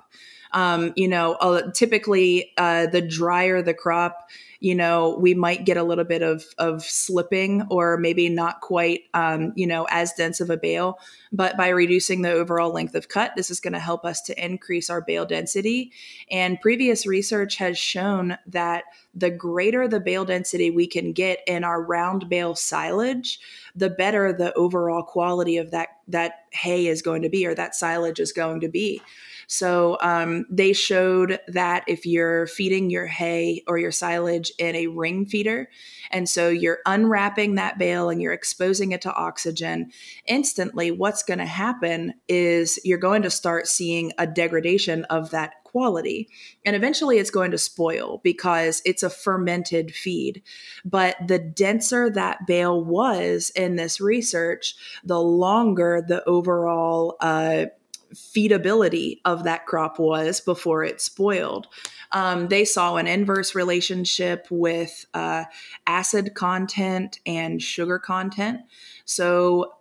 Um, 0.53 0.93
you 0.97 1.09
know, 1.09 1.35
uh, 1.35 1.71
typically 1.73 2.53
uh, 2.57 2.87
the 2.87 3.03
drier 3.03 3.63
the 3.63 3.75
crop, 3.75 4.29
you 4.61 4.75
know, 4.75 5.17
we 5.21 5.35
might 5.35 5.67
get 5.67 5.77
a 5.77 5.83
little 5.83 6.05
bit 6.05 6.23
of 6.23 6.45
of 6.59 6.83
slipping 6.83 7.67
or 7.71 7.99
maybe 7.99 8.29
not 8.29 8.61
quite, 8.61 9.03
um, 9.13 9.53
you 9.55 9.67
know, 9.67 9.87
as 9.91 10.13
dense 10.15 10.41
of 10.41 10.51
a 10.51 10.57
bale. 10.57 10.99
But 11.33 11.57
by 11.57 11.69
reducing 11.69 12.23
the 12.23 12.33
overall 12.33 12.73
length 12.73 12.95
of 12.95 13.09
cut, 13.09 13.33
this 13.37 13.51
is 13.51 13.61
going 13.61 13.75
to 13.75 13.79
help 13.79 14.05
us 14.05 14.23
to 14.23 14.45
increase 14.45 14.89
our 14.89 15.03
bale 15.03 15.27
density. 15.27 15.93
And 16.31 16.61
previous 16.61 17.07
research 17.07 17.57
has 17.57 17.77
shown 17.77 18.39
that 18.47 18.85
the 19.15 19.31
greater 19.31 19.89
the 19.89 20.01
bale 20.01 20.25
density 20.25 20.71
we 20.71 20.87
can 20.87 21.13
get 21.13 21.41
in 21.47 21.65
our 21.65 21.83
round 21.83 22.29
bale 22.29 22.55
silage, 22.55 23.39
the 23.75 23.91
better 23.91 24.33
the 24.33 24.55
overall 24.55 25.03
quality 25.03 25.59
of 25.59 25.71
that 25.73 25.89
that 26.09 26.45
hay 26.53 26.87
is 26.87 27.03
going 27.03 27.23
to 27.23 27.29
be 27.29 27.47
or 27.47 27.55
that 27.55 27.75
silage 27.75 28.21
is 28.21 28.33
going 28.33 28.61
to 28.61 28.69
be. 28.69 29.03
So 29.47 29.97
um, 30.01 30.47
they 30.51 30.73
showed 30.73 31.39
that 31.49 31.85
if 31.87 32.05
you're 32.05 32.47
feeding 32.47 32.91
your 32.91 33.07
hay 33.07 33.63
or 33.67 33.79
your 33.79 33.93
silage 33.93 34.53
in 34.59 34.75
a 34.75 34.89
ring 34.89 35.27
feeder, 35.27 35.69
and 36.11 36.29
so 36.29 36.49
you're 36.49 36.79
unwrapping 36.87 37.55
that 37.55 37.79
bale 37.79 38.11
and 38.11 38.21
you're 38.21 38.33
exposing 38.33 38.93
it 38.93 39.03
to 39.03 39.15
oxygen, 39.15 39.91
instantly 40.27 40.91
what's 40.91 41.23
going 41.23 41.39
to 41.39 41.47
happen 41.47 42.15
is 42.29 42.79
you're 42.85 42.99
going 42.99 43.23
to 43.23 43.31
start 43.31 43.67
seeing 43.67 44.13
a 44.19 44.27
degradation 44.27 45.05
of 45.05 45.31
that 45.31 45.55
quality. 45.65 46.29
And 46.65 46.75
eventually 46.75 47.19
it's 47.19 47.31
going 47.31 47.51
to 47.51 47.59
spoil 47.59 48.21
because 48.25 48.81
it's 48.87 49.03
a 49.03 49.11
fermented 49.11 49.95
feed. 49.95 50.43
But 50.87 51.17
the 51.27 51.39
denser 51.39 52.09
that 52.09 52.47
bale 52.47 52.83
was 52.83 53.51
in 53.51 53.77
this 53.77 54.01
research, 54.01 54.75
the 55.05 55.21
longer 55.21 56.03
the 56.07 56.25
overall 56.25 57.17
uh, 57.21 57.67
feedability 58.15 59.21
of 59.25 59.45
that 59.45 59.67
crop 59.67 59.99
was 59.99 60.41
before 60.41 60.85
it 60.85 61.01
spoiled. 61.01 61.67
Um, 62.13 62.49
they 62.49 62.65
saw 62.65 62.97
an 62.97 63.07
inverse 63.07 63.55
relationship 63.55 64.47
with 64.51 65.07
uh, 65.15 65.45
acid 65.87 66.35
content 66.35 67.21
and 67.27 67.61
sugar 67.61 67.99
content. 67.99 68.61
So 69.05 69.73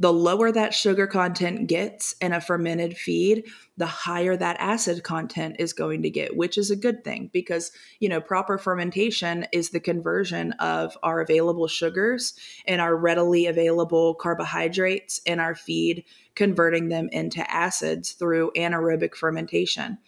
the 0.00 0.12
lower 0.12 0.50
that 0.50 0.74
sugar 0.74 1.06
content 1.06 1.68
gets 1.68 2.16
in 2.20 2.32
a 2.32 2.40
fermented 2.40 2.96
feed, 2.96 3.44
the 3.76 3.86
higher 3.86 4.36
that 4.36 4.56
acid 4.58 5.04
content 5.04 5.56
is 5.60 5.72
going 5.72 6.02
to 6.02 6.10
get, 6.10 6.36
which 6.36 6.58
is 6.58 6.70
a 6.70 6.76
good 6.76 7.04
thing 7.04 7.30
because, 7.32 7.70
you 8.00 8.08
know, 8.08 8.20
proper 8.20 8.58
fermentation 8.58 9.46
is 9.52 9.70
the 9.70 9.78
conversion 9.80 10.52
of 10.54 10.98
our 11.04 11.20
available 11.20 11.68
sugars 11.68 12.34
and 12.66 12.80
our 12.80 12.96
readily 12.96 13.46
available 13.46 14.14
carbohydrates 14.14 15.18
in 15.26 15.38
our 15.38 15.54
feed, 15.54 16.04
converting 16.34 16.88
them 16.88 17.08
into 17.12 17.48
acids 17.50 18.12
through 18.12 18.52
anaerobic 18.56 19.14
fermentation. 19.14 19.98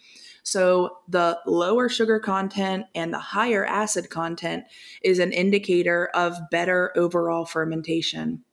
So, 0.43 0.99
the 1.09 1.39
lower 1.45 1.89
sugar 1.89 2.19
content 2.19 2.85
and 2.95 3.13
the 3.13 3.19
higher 3.19 3.65
acid 3.65 4.09
content 4.09 4.63
is 5.01 5.19
an 5.19 5.33
indicator 5.33 6.09
of 6.13 6.37
better 6.49 6.93
overall 6.95 7.45
fermentation 7.45 8.45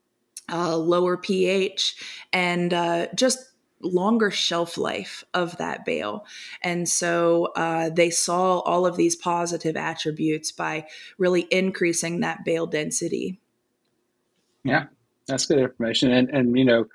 uh, 0.52 0.76
lower 0.76 1.16
pH, 1.16 1.96
and 2.32 2.74
uh, 2.74 3.06
just 3.14 3.38
longer 3.80 4.30
shelf 4.30 4.78
life 4.78 5.24
of 5.34 5.56
that 5.58 5.84
bale. 5.84 6.24
And 6.62 6.88
so 6.88 7.52
uh, 7.56 7.90
they 7.90 8.10
saw 8.10 8.60
all 8.60 8.86
of 8.86 8.96
these 8.96 9.14
positive 9.14 9.76
attributes 9.76 10.52
by 10.52 10.86
really 11.18 11.42
increasing 11.50 12.20
that 12.20 12.44
bale 12.44 12.66
density. 12.66 13.40
Yeah, 14.64 14.86
that's 15.26 15.44
good 15.44 15.58
information. 15.58 16.10
And, 16.12 16.30
and 16.30 16.56
you 16.56 16.64
know, 16.64 16.86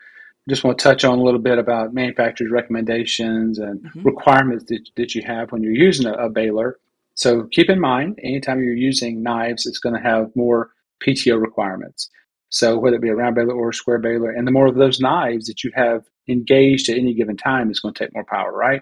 just 0.48 0.64
want 0.64 0.78
to 0.78 0.84
touch 0.84 1.04
on 1.04 1.20
a 1.20 1.24
little 1.24 1.40
bit 1.40 1.58
about 1.58 1.94
manufacturers' 1.94 2.52
recommendations 2.52 3.60
and 3.60 3.82
mm-hmm. 3.82 4.04
requirements 4.04 4.66
that, 4.70 4.90
that 4.96 5.16
you 5.16 5.22
have 5.26 5.52
when 5.52 5.64
you're 5.64 5.72
using 5.72 6.08
a, 6.08 6.14
a 6.14 6.30
baler. 6.30 6.80
So 7.16 7.44
keep 7.52 7.70
in 7.70 7.80
mind, 7.80 8.20
anytime 8.24 8.64
you're 8.64 8.74
using 8.74 9.22
knives, 9.22 9.66
it's 9.66 9.80
going 9.80 9.96
to 9.96 10.02
have 10.02 10.36
more 10.36 10.72
PTO 11.06 11.40
requirements. 11.40 12.10
So 12.50 12.78
whether 12.78 12.96
it 12.96 13.02
be 13.02 13.10
a 13.10 13.16
round 13.16 13.36
baler 13.36 13.54
or 13.54 13.70
a 13.70 13.74
square 13.74 14.00
baler, 14.00 14.32
and 14.32 14.48
the 14.48 14.52
more 14.52 14.68
of 14.68 14.76
those 14.76 15.00
knives 15.00 15.46
that 15.48 15.64
you 15.64 15.72
have 15.76 16.04
engaged 16.28 16.90
at 16.90 16.98
any 16.98 17.14
given 17.14 17.38
time 17.38 17.70
is 17.70 17.80
going 17.80 17.94
to 17.94 18.04
take 18.06 18.14
more 18.14 18.26
power, 18.26 18.52
right? 18.52 18.82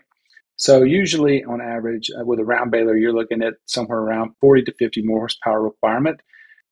So 0.56 0.84
usually, 0.84 1.44
on 1.44 1.62
average, 1.62 2.10
uh, 2.10 2.26
with 2.26 2.40
a 2.40 2.46
round 2.46 2.72
baler, 2.72 2.98
you're 2.98 3.14
looking 3.14 3.44
at 3.44 3.56
somewhere 3.66 4.00
around 4.00 4.32
40 4.42 4.64
to 4.64 4.74
50 4.74 5.04
more 5.04 5.20
horsepower 5.20 5.62
requirement 5.62 6.22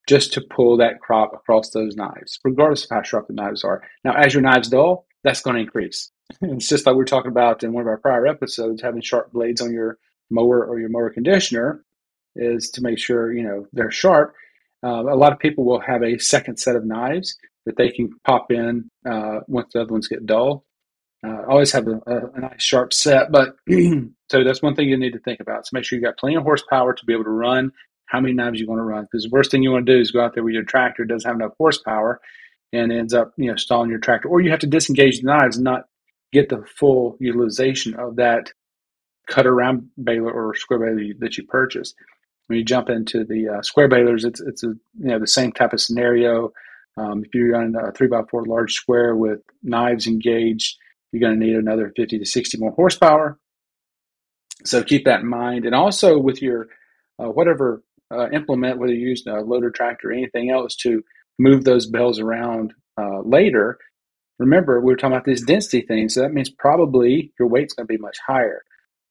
just 0.07 0.33
to 0.33 0.41
pull 0.41 0.77
that 0.77 1.00
crop 1.00 1.33
across 1.33 1.71
those 1.71 1.95
knives, 1.95 2.39
regardless 2.43 2.83
of 2.83 2.89
how 2.91 3.01
sharp 3.01 3.27
the 3.27 3.33
knives 3.33 3.63
are. 3.63 3.81
Now, 4.03 4.13
as 4.13 4.33
your 4.33 4.43
knives 4.43 4.69
dull, 4.69 5.07
that's 5.24 5.41
going 5.41 5.55
to 5.55 5.62
increase. 5.62 6.12
it's 6.41 6.67
just 6.67 6.85
like 6.85 6.95
we 6.95 7.01
are 7.01 7.05
talking 7.05 7.31
about 7.31 7.63
in 7.63 7.74
one 7.74 7.81
of 7.81 7.88
our 7.88 7.97
prior 7.97 8.27
episodes, 8.27 8.81
having 8.81 9.01
sharp 9.01 9.31
blades 9.31 9.62
on 9.62 9.71
your 9.71 9.97
mower 10.29 10.65
or 10.65 10.79
your 10.79 10.89
mower 10.89 11.09
conditioner 11.09 11.83
is 12.35 12.69
to 12.71 12.81
make 12.81 12.97
sure 12.97 13.31
you 13.31 13.43
know 13.43 13.65
they're 13.71 13.91
sharp 13.91 14.33
uh, 14.85 15.01
a 15.01 15.15
lot 15.15 15.33
of 15.33 15.39
people 15.39 15.65
will 15.65 15.79
have 15.79 16.03
a 16.03 16.19
second 16.19 16.57
set 16.57 16.75
of 16.75 16.85
knives 16.85 17.35
that 17.65 17.75
they 17.75 17.89
can 17.89 18.09
pop 18.24 18.51
in 18.51 18.89
uh, 19.09 19.39
once 19.47 19.71
the 19.74 19.81
other 19.81 19.91
ones 19.91 20.07
get 20.07 20.25
dull. 20.25 20.63
Uh, 21.25 21.41
always 21.50 21.71
have 21.71 21.88
a, 21.88 22.00
a, 22.05 22.27
a, 22.35 22.39
nice 22.39 22.62
sharp 22.62 22.93
set, 22.93 23.31
but 23.31 23.55
so 24.29 24.43
that's 24.43 24.62
one 24.62 24.75
thing 24.75 24.88
you 24.88 24.97
need 24.97 25.13
to 25.13 25.19
think 25.19 25.39
about. 25.39 25.65
So 25.65 25.71
make 25.74 25.83
sure 25.83 25.97
you 25.97 26.05
got 26.05 26.19
plenty 26.19 26.35
of 26.35 26.43
horsepower 26.43 26.93
to 26.93 27.05
be 27.05 27.13
able 27.13 27.24
to 27.24 27.31
run 27.31 27.71
how 28.07 28.19
many 28.19 28.33
knives 28.33 28.59
you 28.59 28.67
want 28.67 28.79
to 28.79 28.83
run. 28.83 29.03
Because 29.03 29.24
the 29.24 29.29
worst 29.29 29.51
thing 29.51 29.63
you 29.63 29.71
want 29.71 29.85
to 29.85 29.93
do 29.93 30.00
is 30.00 30.12
go 30.12 30.21
out 30.21 30.33
there 30.33 30.43
with 30.43 30.53
your 30.53 30.63
tractor 30.63 31.05
doesn't 31.05 31.27
have 31.27 31.39
enough 31.39 31.53
horsepower 31.57 32.19
and 32.74 32.91
ends 32.91 33.13
up 33.13 33.33
you 33.38 33.50
know 33.50 33.55
stalling 33.55 33.89
your 33.89 34.00
tractor, 34.00 34.27
or 34.27 34.41
you 34.41 34.51
have 34.51 34.59
to 34.59 34.67
disengage 34.67 35.19
the 35.19 35.27
knives 35.27 35.57
and 35.57 35.63
not 35.63 35.85
get 36.31 36.50
the 36.50 36.63
full 36.77 37.17
utilization 37.19 37.93
of 37.95 38.17
that 38.17 38.51
cutter 39.27 39.53
round 39.53 39.88
baler 40.03 40.31
or 40.31 40.55
square 40.55 40.79
baler 40.79 41.13
that 41.19 41.38
you 41.38 41.45
purchased 41.45 41.95
when 42.47 42.59
you 42.59 42.65
jump 42.65 42.89
into 42.89 43.24
the 43.24 43.50
uh, 43.50 43.62
square 43.62 43.88
balers, 43.88 44.24
it's 44.24 44.39
it's 44.41 44.63
a, 44.63 44.67
you 44.67 45.07
know 45.07 45.19
the 45.19 45.27
same 45.27 45.51
type 45.51 45.74
of 45.74 45.81
scenario. 45.81 46.51
Um, 46.97 47.24
if 47.25 47.33
you're 47.33 47.55
on 47.55 47.75
a 47.75 47.91
three 47.91 48.07
by 48.07 48.21
four 48.29 48.45
large 48.45 48.74
square 48.74 49.15
with 49.15 49.39
knives 49.63 50.07
engaged, 50.07 50.77
you're 51.12 51.19
going 51.19 51.38
to 51.38 51.45
need 51.45 51.55
another 51.55 51.91
50 51.95 52.19
to 52.19 52.25
60 52.25 52.57
more 52.57 52.71
horsepower. 52.71 53.38
So 54.63 54.81
keep 54.83 55.05
that 55.05 55.21
in 55.21 55.27
mind, 55.27 55.65
and 55.65 55.75
also 55.75 56.19
with 56.19 56.41
your 56.41 56.67
uh, 57.19 57.29
whatever 57.29 57.83
uh, 58.15 58.29
implement, 58.31 58.79
whether 58.79 58.93
you 58.93 59.10
use 59.10 59.24
a 59.27 59.41
loader 59.41 59.72
tractor 59.72 60.10
or 60.10 60.13
anything 60.13 60.51
else 60.51 60.75
to 60.77 61.03
move 61.39 61.63
those 61.63 61.86
bales 61.86 62.19
around 62.19 62.74
uh, 63.00 63.22
later. 63.22 63.77
Remember, 64.39 64.79
we 64.79 64.91
were 64.91 64.98
talking 64.98 65.15
about 65.15 65.25
these 65.25 65.45
density 65.45 65.81
things, 65.81 66.13
so 66.13 66.22
that 66.22 66.34
means 66.34 66.50
probably 66.50 67.34
your 67.39 67.48
weight's 67.48 67.74
going 67.74 67.88
to 67.88 67.93
be 67.93 68.01
much 68.01 68.17
higher. 68.25 68.63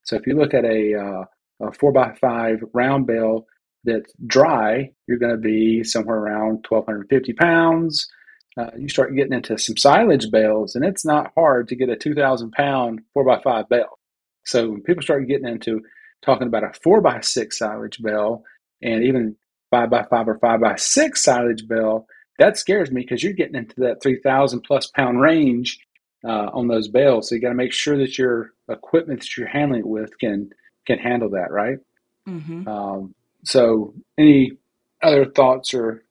So 0.04 0.16
if 0.16 0.26
you 0.26 0.37
look 0.37 0.52
at 0.54 0.64
a 0.64 0.94
uh, 0.94 1.25
a 1.61 1.73
four 1.73 1.92
by 1.92 2.14
five 2.20 2.62
round 2.73 3.06
bale 3.06 3.46
that's 3.84 4.12
dry, 4.26 4.90
you're 5.06 5.18
going 5.18 5.32
to 5.32 5.38
be 5.38 5.84
somewhere 5.84 6.16
around 6.16 6.64
1,250 6.68 7.32
pounds. 7.34 8.08
Uh, 8.56 8.70
you 8.78 8.88
start 8.88 9.14
getting 9.16 9.32
into 9.32 9.58
some 9.58 9.76
silage 9.76 10.30
bales, 10.30 10.75
and 10.75 10.84
it's 10.84 11.04
not 11.04 11.32
hard 11.37 11.68
to 11.68 11.76
get 11.76 11.88
a 11.88 11.96
2,000 11.96 12.52
pound 12.52 13.00
four 13.12 13.25
by 13.25 13.40
five 13.42 13.68
bale. 13.68 13.99
So 14.44 14.70
when 14.70 14.82
people 14.82 15.02
start 15.02 15.26
getting 15.26 15.49
into 15.49 15.80
talking 16.25 16.46
about 16.46 16.64
a 16.64 16.73
four 16.82 17.00
by 17.00 17.20
six 17.20 17.58
silage 17.58 18.00
bale 18.02 18.44
and 18.83 19.04
even 19.04 19.37
five 19.71 19.90
by 19.90 20.04
five 20.04 20.28
or 20.28 20.38
five 20.38 20.61
by 20.61 20.76
six 20.76 21.23
silage 21.23 21.66
bale, 21.66 22.07
that 22.38 22.57
scares 22.57 22.90
me 22.90 23.02
because 23.02 23.23
you're 23.23 23.33
getting 23.33 23.57
into 23.57 23.81
that 23.81 24.02
3,000 24.02 24.61
plus 24.62 24.87
pound 24.88 25.21
range 25.21 25.78
uh, 26.25 26.50
on 26.52 26.69
those 26.69 26.88
bales. 26.88 27.28
So 27.28 27.35
you 27.35 27.40
got 27.40 27.50
to 27.50 27.54
make 27.54 27.73
sure 27.73 27.99
that 27.99 28.19
your 28.19 28.52
equipment 28.69 29.21
that 29.21 29.37
you're 29.37 29.47
handling 29.47 29.81
it 29.81 29.87
with 29.87 30.19
can 30.19 30.50
can 30.87 30.99
handle 30.99 31.31
that, 31.31 31.50
right? 31.50 31.78
Mm-hmm. 32.28 32.69
Um, 32.69 33.14
so, 33.45 33.95
any 34.19 34.52
other 35.02 35.25
thoughts 35.26 35.75
or? 35.75 36.02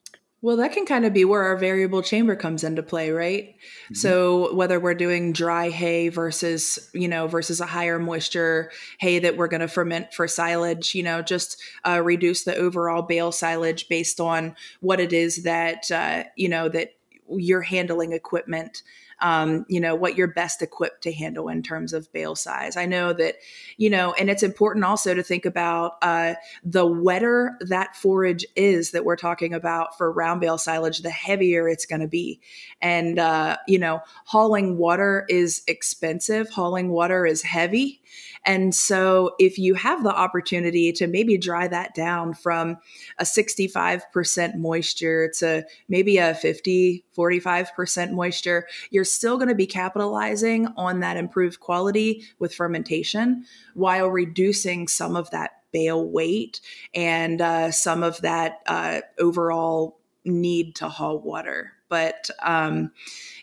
Well, 0.44 0.58
that 0.58 0.72
can 0.72 0.84
kind 0.84 1.06
of 1.06 1.14
be 1.14 1.24
where 1.24 1.44
our 1.44 1.56
variable 1.56 2.02
chamber 2.02 2.36
comes 2.36 2.64
into 2.64 2.82
play, 2.82 3.10
right? 3.10 3.54
Mm-hmm. 3.54 3.94
So 3.94 4.54
whether 4.54 4.78
we're 4.78 4.92
doing 4.92 5.32
dry 5.32 5.70
hay 5.70 6.10
versus, 6.10 6.90
you 6.92 7.08
know, 7.08 7.26
versus 7.26 7.62
a 7.62 7.66
higher 7.66 7.98
moisture 7.98 8.70
hay 8.98 9.20
that 9.20 9.38
we're 9.38 9.48
going 9.48 9.62
to 9.62 9.68
ferment 9.68 10.12
for 10.12 10.28
silage, 10.28 10.94
you 10.94 11.02
know, 11.02 11.22
just 11.22 11.62
uh, 11.88 12.02
reduce 12.04 12.44
the 12.44 12.54
overall 12.54 13.00
bale 13.00 13.32
silage 13.32 13.88
based 13.88 14.20
on 14.20 14.54
what 14.80 15.00
it 15.00 15.14
is 15.14 15.44
that, 15.44 15.90
uh, 15.90 16.24
you 16.36 16.50
know, 16.50 16.68
that 16.68 16.90
you're 17.30 17.62
handling 17.62 18.12
equipment 18.12 18.82
um, 19.24 19.64
you 19.70 19.80
know, 19.80 19.94
what 19.94 20.18
you're 20.18 20.26
best 20.26 20.60
equipped 20.60 21.02
to 21.02 21.12
handle 21.12 21.48
in 21.48 21.62
terms 21.62 21.94
of 21.94 22.12
bale 22.12 22.36
size. 22.36 22.76
I 22.76 22.84
know 22.84 23.14
that, 23.14 23.36
you 23.78 23.88
know, 23.88 24.12
and 24.12 24.28
it's 24.28 24.42
important 24.42 24.84
also 24.84 25.14
to 25.14 25.22
think 25.22 25.46
about 25.46 25.94
uh, 26.02 26.34
the 26.62 26.84
wetter 26.84 27.56
that 27.60 27.96
forage 27.96 28.44
is 28.54 28.90
that 28.90 29.06
we're 29.06 29.16
talking 29.16 29.54
about 29.54 29.96
for 29.96 30.12
round 30.12 30.42
bale 30.42 30.58
silage, 30.58 30.98
the 30.98 31.08
heavier 31.08 31.66
it's 31.70 31.86
going 31.86 32.02
to 32.02 32.06
be. 32.06 32.38
And, 32.82 33.18
uh, 33.18 33.56
you 33.66 33.78
know, 33.78 34.02
hauling 34.26 34.76
water 34.76 35.24
is 35.30 35.62
expensive, 35.66 36.50
hauling 36.50 36.90
water 36.90 37.24
is 37.24 37.40
heavy. 37.40 38.02
And 38.44 38.74
so, 38.74 39.34
if 39.38 39.58
you 39.58 39.74
have 39.74 40.02
the 40.04 40.14
opportunity 40.14 40.92
to 40.92 41.06
maybe 41.06 41.38
dry 41.38 41.66
that 41.66 41.94
down 41.94 42.34
from 42.34 42.76
a 43.18 43.24
65% 43.24 44.56
moisture 44.56 45.30
to 45.38 45.64
maybe 45.88 46.18
a 46.18 46.34
50, 46.34 47.04
45% 47.16 48.12
moisture, 48.12 48.66
you're 48.90 49.04
still 49.14 49.36
going 49.36 49.48
to 49.48 49.54
be 49.54 49.66
capitalizing 49.66 50.66
on 50.76 51.00
that 51.00 51.16
improved 51.16 51.60
quality 51.60 52.24
with 52.38 52.54
fermentation 52.54 53.44
while 53.74 54.08
reducing 54.08 54.88
some 54.88 55.16
of 55.16 55.30
that 55.30 55.62
bale 55.72 56.08
weight 56.08 56.60
and 56.94 57.40
uh, 57.40 57.70
some 57.70 58.02
of 58.02 58.20
that 58.22 58.60
uh, 58.66 59.00
overall 59.18 59.98
need 60.24 60.74
to 60.76 60.88
haul 60.88 61.18
water. 61.18 61.72
But 61.88 62.30
um, 62.42 62.92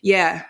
yeah, 0.02 0.46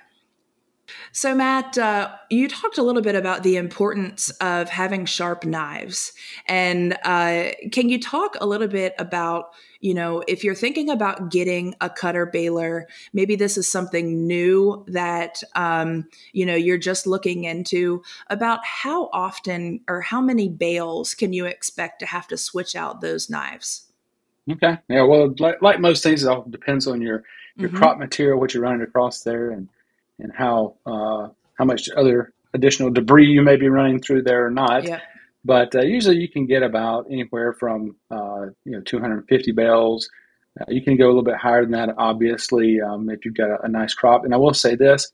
so, 1.11 1.35
Matt, 1.35 1.77
uh, 1.77 2.11
you 2.29 2.47
talked 2.47 2.77
a 2.77 2.83
little 2.83 3.01
bit 3.01 3.15
about 3.15 3.43
the 3.43 3.57
importance 3.57 4.29
of 4.41 4.69
having 4.69 5.05
sharp 5.05 5.45
knives. 5.45 6.13
And 6.47 6.97
uh, 7.03 7.51
can 7.71 7.89
you 7.89 7.99
talk 7.99 8.37
a 8.39 8.45
little 8.45 8.67
bit 8.67 8.93
about, 8.97 9.51
you 9.81 9.93
know, 9.93 10.23
if 10.27 10.43
you're 10.43 10.55
thinking 10.55 10.89
about 10.89 11.31
getting 11.31 11.75
a 11.81 11.89
cutter 11.89 12.25
baler, 12.25 12.87
maybe 13.13 13.35
this 13.35 13.57
is 13.57 13.69
something 13.69 14.25
new 14.25 14.85
that, 14.87 15.41
um, 15.55 16.07
you 16.33 16.45
know, 16.45 16.55
you're 16.55 16.77
just 16.77 17.05
looking 17.05 17.43
into, 17.43 18.01
about 18.27 18.63
how 18.63 19.09
often 19.11 19.81
or 19.87 20.01
how 20.01 20.21
many 20.21 20.47
bales 20.47 21.13
can 21.13 21.33
you 21.33 21.45
expect 21.45 21.99
to 21.99 22.05
have 22.05 22.27
to 22.27 22.37
switch 22.37 22.75
out 22.75 23.01
those 23.01 23.29
knives? 23.29 23.91
Okay. 24.49 24.77
Yeah. 24.87 25.03
Well, 25.03 25.33
like, 25.39 25.61
like 25.61 25.79
most 25.79 26.03
things, 26.03 26.23
it 26.23 26.29
all 26.29 26.45
depends 26.49 26.87
on 26.87 27.01
your, 27.01 27.23
your 27.57 27.69
mm-hmm. 27.69 27.77
crop 27.77 27.97
material, 27.97 28.39
what 28.39 28.53
you're 28.53 28.63
running 28.63 28.81
across 28.81 29.23
there. 29.23 29.51
And, 29.51 29.67
and 30.21 30.31
how 30.35 30.75
uh, 30.85 31.27
how 31.57 31.65
much 31.65 31.89
other 31.95 32.33
additional 32.53 32.89
debris 32.89 33.27
you 33.27 33.41
may 33.41 33.55
be 33.55 33.69
running 33.69 34.01
through 34.01 34.23
there 34.23 34.45
or 34.45 34.51
not. 34.51 34.83
Yeah. 34.83 34.99
But 35.43 35.75
uh, 35.75 35.81
usually 35.81 36.17
you 36.17 36.29
can 36.29 36.45
get 36.45 36.63
about 36.63 37.07
anywhere 37.09 37.53
from 37.53 37.95
uh, 38.11 38.47
you 38.63 38.71
know 38.73 38.81
250 38.81 39.51
bales. 39.51 40.09
Uh, 40.59 40.65
you 40.67 40.83
can 40.83 40.97
go 40.97 41.05
a 41.05 41.07
little 41.07 41.23
bit 41.23 41.37
higher 41.37 41.61
than 41.61 41.71
that, 41.71 41.95
obviously, 41.97 42.81
um, 42.81 43.09
if 43.09 43.23
you've 43.23 43.35
got 43.35 43.49
a, 43.49 43.63
a, 43.63 43.69
nice 43.69 43.93
crop. 43.93 44.25
And 44.25 44.33
I 44.33 44.37
will 44.37 44.53
say 44.53 44.75
this, 44.75 45.09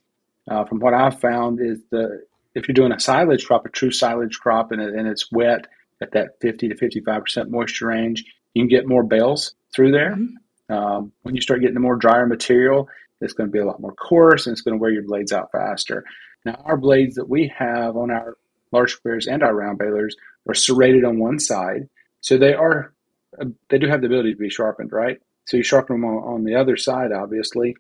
uh, 0.50 0.66
from 0.66 0.80
what 0.80 0.96
I've 0.96 1.20
found, 1.20 1.60
is 1.62 1.80
the 1.92 2.24
if 2.56 2.68
you're 2.68 2.74
doing 2.74 2.92
a 2.92 3.00
silage 3.00 3.46
crop, 3.46 3.66
a 3.66 3.70
true 3.70 3.92
silage 3.92 4.40
crop, 4.40 4.72
and, 4.72 4.82
it, 4.82 4.96
and 4.96 5.08
it's 5.08 5.32
wet 5.32 5.68
at 6.02 6.12
that 6.14 6.40
50 6.42 6.70
to 6.70 6.76
55 6.76 7.22
percent 7.22 7.52
moisture 7.52 7.88
range, 7.88 8.26
you 8.54 8.64
can 8.64 8.68
get 8.68 8.88
more 8.88 9.04
bales 9.04 9.54
through 9.74 9.92
there. 9.92 10.16
Mm-hmm. 10.16 10.74
Um, 10.74 11.14
when 11.22 11.34
you 11.36 11.42
start 11.42 11.62
getting 11.62 11.76
the 11.76 11.80
more 11.80 11.96
drier 11.96 12.26
material, 12.26 12.90
it's 13.22 13.34
going 13.34 13.50
to 13.50 13.52
be 13.52 13.60
a 13.60 13.66
lot 13.66 13.80
more 13.80 13.94
coarse 13.94 14.46
and 14.46 14.54
it's 14.54 14.62
going 14.62 14.78
to 14.78 14.82
wear 14.82 14.92
your 14.92 15.04
blades 15.04 15.32
out 15.32 15.52
faster. 15.52 16.04
Now, 16.46 16.62
our 16.66 16.78
blades 16.78 17.16
that 17.16 17.30
we 17.30 17.52
have 17.58 17.98
on 17.98 18.12
our 18.12 18.38
large 18.72 18.94
squares 18.94 19.28
and 19.28 19.44
our 19.44 19.56
round 19.56 19.80
balers 19.80 20.16
are 20.48 20.54
serrated 20.54 21.04
on 21.04 21.20
one 21.20 21.40
side. 21.40 21.90
So 22.22 22.38
they 22.38 22.54
are, 22.54 22.94
they 23.70 23.78
do 23.78 23.88
have 23.88 24.02
the 24.02 24.08
ability 24.08 24.34
to 24.34 24.40
be 24.40 24.50
sharpened, 24.50 24.92
right? 24.92 25.20
So 25.46 25.58
you 25.58 25.64
sharpen 25.64 26.02
them 26.02 26.06
on, 26.06 26.36
on 26.36 26.44
the 26.44 26.56
other 26.56 26.78
side, 26.78 27.12
obviously, 27.12 27.76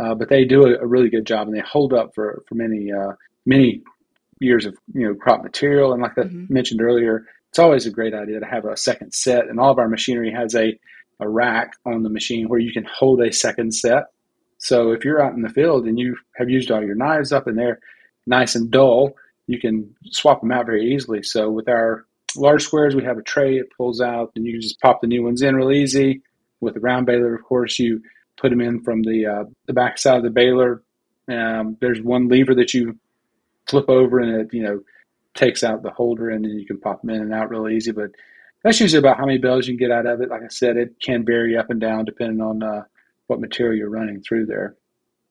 uh, 0.00 0.14
but 0.14 0.28
they 0.28 0.44
do 0.44 0.66
a, 0.66 0.78
a, 0.82 0.86
really 0.86 1.10
good 1.10 1.26
job 1.26 1.48
and 1.48 1.56
they 1.56 1.60
hold 1.60 1.92
up 1.92 2.14
for, 2.14 2.42
for 2.48 2.54
many, 2.54 2.90
uh, 2.92 3.12
many 3.44 3.82
years 4.40 4.64
of, 4.64 4.76
you 4.94 5.06
know, 5.06 5.14
crop 5.14 5.42
material. 5.42 5.92
And 5.92 6.02
like 6.02 6.14
mm-hmm. 6.14 6.46
I 6.50 6.52
mentioned 6.52 6.80
earlier, 6.80 7.26
it's 7.50 7.58
always 7.58 7.86
a 7.86 7.90
great 7.90 8.14
idea 8.14 8.40
to 8.40 8.46
have 8.46 8.64
a 8.64 8.76
second 8.76 9.12
set 9.12 9.48
and 9.48 9.58
all 9.58 9.72
of 9.72 9.78
our 9.78 9.88
machinery 9.88 10.32
has 10.32 10.54
a, 10.54 10.78
a 11.18 11.28
rack 11.28 11.72
on 11.84 12.02
the 12.02 12.10
machine 12.10 12.48
where 12.48 12.60
you 12.60 12.72
can 12.72 12.84
hold 12.84 13.20
a 13.20 13.32
second 13.32 13.74
set 13.74 14.04
so 14.60 14.92
if 14.92 15.04
you're 15.04 15.22
out 15.22 15.34
in 15.34 15.42
the 15.42 15.48
field 15.48 15.86
and 15.86 15.98
you 15.98 16.16
have 16.36 16.50
used 16.50 16.70
all 16.70 16.84
your 16.84 16.94
knives 16.94 17.32
up 17.32 17.46
and 17.46 17.58
they're 17.58 17.80
nice 18.26 18.54
and 18.54 18.70
dull, 18.70 19.14
you 19.46 19.58
can 19.58 19.94
swap 20.10 20.42
them 20.42 20.52
out 20.52 20.66
very 20.66 20.94
easily. 20.94 21.22
So 21.22 21.50
with 21.50 21.68
our 21.68 22.04
large 22.36 22.62
squares, 22.62 22.94
we 22.94 23.02
have 23.02 23.16
a 23.16 23.22
tray 23.22 23.56
it 23.56 23.72
pulls 23.76 24.00
out, 24.02 24.32
and 24.36 24.44
you 24.44 24.52
can 24.52 24.60
just 24.60 24.80
pop 24.80 25.00
the 25.00 25.06
new 25.06 25.24
ones 25.24 25.42
in 25.42 25.56
real 25.56 25.72
easy. 25.72 26.22
With 26.60 26.74
the 26.74 26.80
round 26.80 27.06
baler, 27.06 27.34
of 27.34 27.42
course, 27.42 27.78
you 27.78 28.02
put 28.36 28.50
them 28.50 28.60
in 28.60 28.82
from 28.82 29.02
the 29.02 29.26
uh, 29.26 29.44
the 29.66 29.72
back 29.72 29.96
side 29.96 30.18
of 30.18 30.24
the 30.24 30.30
baler. 30.30 30.82
Um, 31.26 31.78
there's 31.80 32.02
one 32.02 32.28
lever 32.28 32.54
that 32.56 32.74
you 32.74 32.98
flip 33.66 33.88
over, 33.88 34.20
and 34.20 34.42
it 34.42 34.52
you 34.52 34.62
know 34.62 34.80
takes 35.34 35.64
out 35.64 35.82
the 35.82 35.90
holder, 35.90 36.28
and 36.28 36.44
then 36.44 36.52
you 36.52 36.66
can 36.66 36.78
pop 36.78 37.00
them 37.00 37.10
in 37.10 37.22
and 37.22 37.32
out 37.32 37.48
real 37.48 37.66
easy. 37.66 37.92
But 37.92 38.10
that's 38.62 38.78
usually 38.78 38.98
about 38.98 39.16
how 39.16 39.24
many 39.24 39.38
bales 39.38 39.66
you 39.66 39.76
can 39.78 39.88
get 39.88 39.96
out 39.96 40.06
of 40.06 40.20
it. 40.20 40.28
Like 40.28 40.42
I 40.42 40.48
said, 40.48 40.76
it 40.76 40.96
can 41.02 41.24
vary 41.24 41.56
up 41.56 41.70
and 41.70 41.80
down 41.80 42.04
depending 42.04 42.42
on 42.42 42.62
uh, 42.62 42.82
what 43.30 43.40
material 43.40 43.78
you're 43.78 43.88
running 43.88 44.20
through 44.20 44.44
there. 44.46 44.76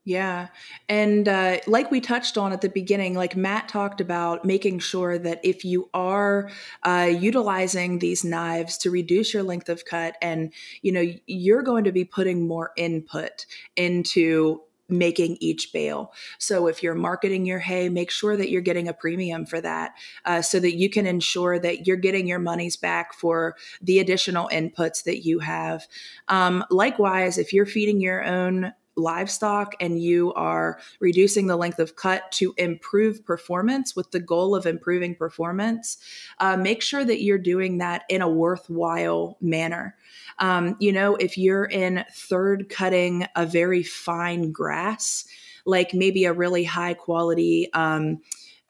Yeah. 0.06 0.48
And 0.88 1.28
uh, 1.28 1.58
like 1.68 1.92
we 1.92 2.02
touched 2.02 2.38
on 2.38 2.52
at 2.52 2.62
the 2.62 2.70
beginning, 2.70 3.14
like 3.14 3.36
Matt 3.36 3.68
talked 3.68 4.02
about 4.02 4.46
making 4.46 4.80
sure 4.80 5.20
that 5.20 5.40
if 5.44 5.64
you 5.64 5.90
are 5.94 6.50
uh, 6.84 7.10
utilizing 7.12 8.00
these 8.00 8.24
knives 8.24 8.78
to 8.80 8.90
reduce 8.90 9.34
your 9.34 9.44
length 9.44 9.70
of 9.70 9.86
cut 9.86 10.16
and, 10.22 10.52
you 10.82 10.92
know, 10.92 11.06
you're 11.28 11.62
going 11.62 11.84
to 11.84 11.92
be 11.92 12.06
putting 12.06 12.48
more 12.48 12.72
input 12.76 13.46
into 13.76 14.62
making 14.90 15.38
each 15.40 15.72
bale. 15.72 16.14
So 16.38 16.68
if 16.68 16.82
you're 16.84 16.96
marketing 16.96 17.46
your 17.46 17.60
hay, 17.60 17.90
make 17.90 18.12
sure 18.12 18.36
that 18.36 18.50
you're 18.50 18.62
getting 18.62 18.88
a 18.88 18.94
premium 18.94 19.46
for 19.46 19.62
that 19.62 19.94
uh, 20.26 20.42
so 20.42 20.60
that 20.60 20.76
you 20.76 20.90
can 20.90 21.06
ensure 21.06 21.60
that 21.60 21.88
you're 21.88 21.98
getting 21.98 22.28
your 22.28 22.40
monies 22.40 22.78
back 22.78 23.14
for 23.14 23.56
the 23.82 24.00
additional 24.00 24.50
inputs 24.52 25.04
that 25.04 25.26
you 25.26 25.40
have. 25.40 25.88
Um, 26.28 26.64
likewise, 26.70 27.38
if 27.38 27.54
you're 27.54 27.66
feeding 27.66 28.02
your 28.02 28.24
own 28.24 28.74
livestock 29.00 29.76
and 29.80 30.02
you 30.02 30.34
are 30.34 30.80
reducing 31.00 31.48
the 31.48 31.58
length 31.58 31.80
of 31.80 31.96
cut 31.96 32.32
to 32.34 32.54
improve 32.58 33.26
performance 33.26 33.96
with 33.96 34.12
the 34.12 34.20
goal 34.20 34.56
of 34.56 34.66
improving 34.66 35.16
performance, 35.16 35.98
uh, 36.40 36.58
make 36.58 36.82
sure 36.82 37.04
that 37.04 37.22
you're 37.22 37.38
doing 37.38 37.80
that 37.80 38.04
in 38.10 38.22
a 38.22 38.30
worthwhile 38.30 39.38
manner. 39.42 39.96
Um, 40.38 40.76
you 40.80 40.92
know, 40.92 41.16
if 41.16 41.38
you're 41.38 41.66
in 41.66 42.06
third 42.14 42.70
cutting 42.70 43.26
a 43.36 43.46
very 43.46 43.84
fine 43.84 44.52
grass, 44.52 45.26
like 45.66 45.94
maybe 45.94 46.26
a 46.26 46.34
really 46.34 46.64
high 46.64 46.94
quality, 46.94 47.72
um, 47.74 48.22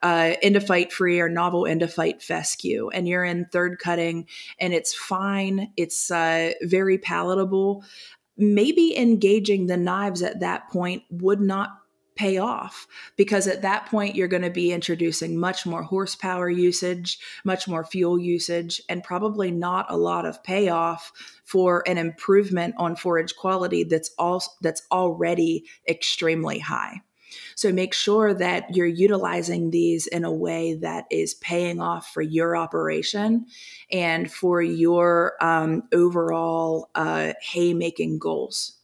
uh, 0.02 0.32
endophyte 0.42 0.92
free 0.92 1.20
or 1.20 1.28
novel 1.28 1.64
endophyte 1.64 2.22
fescue, 2.22 2.88
and 2.88 3.06
you're 3.06 3.24
in 3.24 3.44
third 3.52 3.78
cutting 3.78 4.26
and 4.58 4.72
it's 4.72 4.94
fine, 4.94 5.72
it's 5.76 6.10
uh, 6.10 6.52
very 6.62 6.96
palatable 6.96 7.84
maybe 8.40 8.96
engaging 8.96 9.66
the 9.66 9.76
knives 9.76 10.22
at 10.22 10.40
that 10.40 10.68
point 10.70 11.02
would 11.10 11.40
not 11.40 11.70
pay 12.16 12.36
off 12.36 12.86
because 13.16 13.46
at 13.46 13.62
that 13.62 13.86
point 13.86 14.14
you're 14.14 14.28
going 14.28 14.42
to 14.42 14.50
be 14.50 14.72
introducing 14.72 15.38
much 15.38 15.64
more 15.64 15.82
horsepower 15.82 16.50
usage, 16.50 17.18
much 17.44 17.66
more 17.66 17.82
fuel 17.82 18.18
usage, 18.18 18.82
and 18.90 19.02
probably 19.02 19.50
not 19.50 19.86
a 19.88 19.96
lot 19.96 20.26
of 20.26 20.42
payoff 20.44 21.12
for 21.44 21.82
an 21.86 21.96
improvement 21.96 22.74
on 22.76 22.94
forage 22.94 23.34
quality 23.36 23.84
that's 23.84 24.10
all 24.18 24.42
that's 24.60 24.82
already 24.92 25.64
extremely 25.88 26.58
high. 26.58 27.00
So 27.54 27.72
make 27.72 27.94
sure 27.94 28.34
that 28.34 28.74
you're 28.74 28.86
utilizing 28.86 29.70
these 29.70 30.06
in 30.06 30.24
a 30.24 30.32
way 30.32 30.74
that 30.74 31.06
is 31.10 31.34
paying 31.34 31.80
off 31.80 32.12
for 32.12 32.22
your 32.22 32.56
operation 32.56 33.46
and 33.90 34.30
for 34.30 34.62
your 34.62 35.34
um, 35.40 35.82
overall 35.92 36.90
uh, 36.94 37.32
hay 37.42 37.74
making 37.74 38.18
goals. 38.18 38.76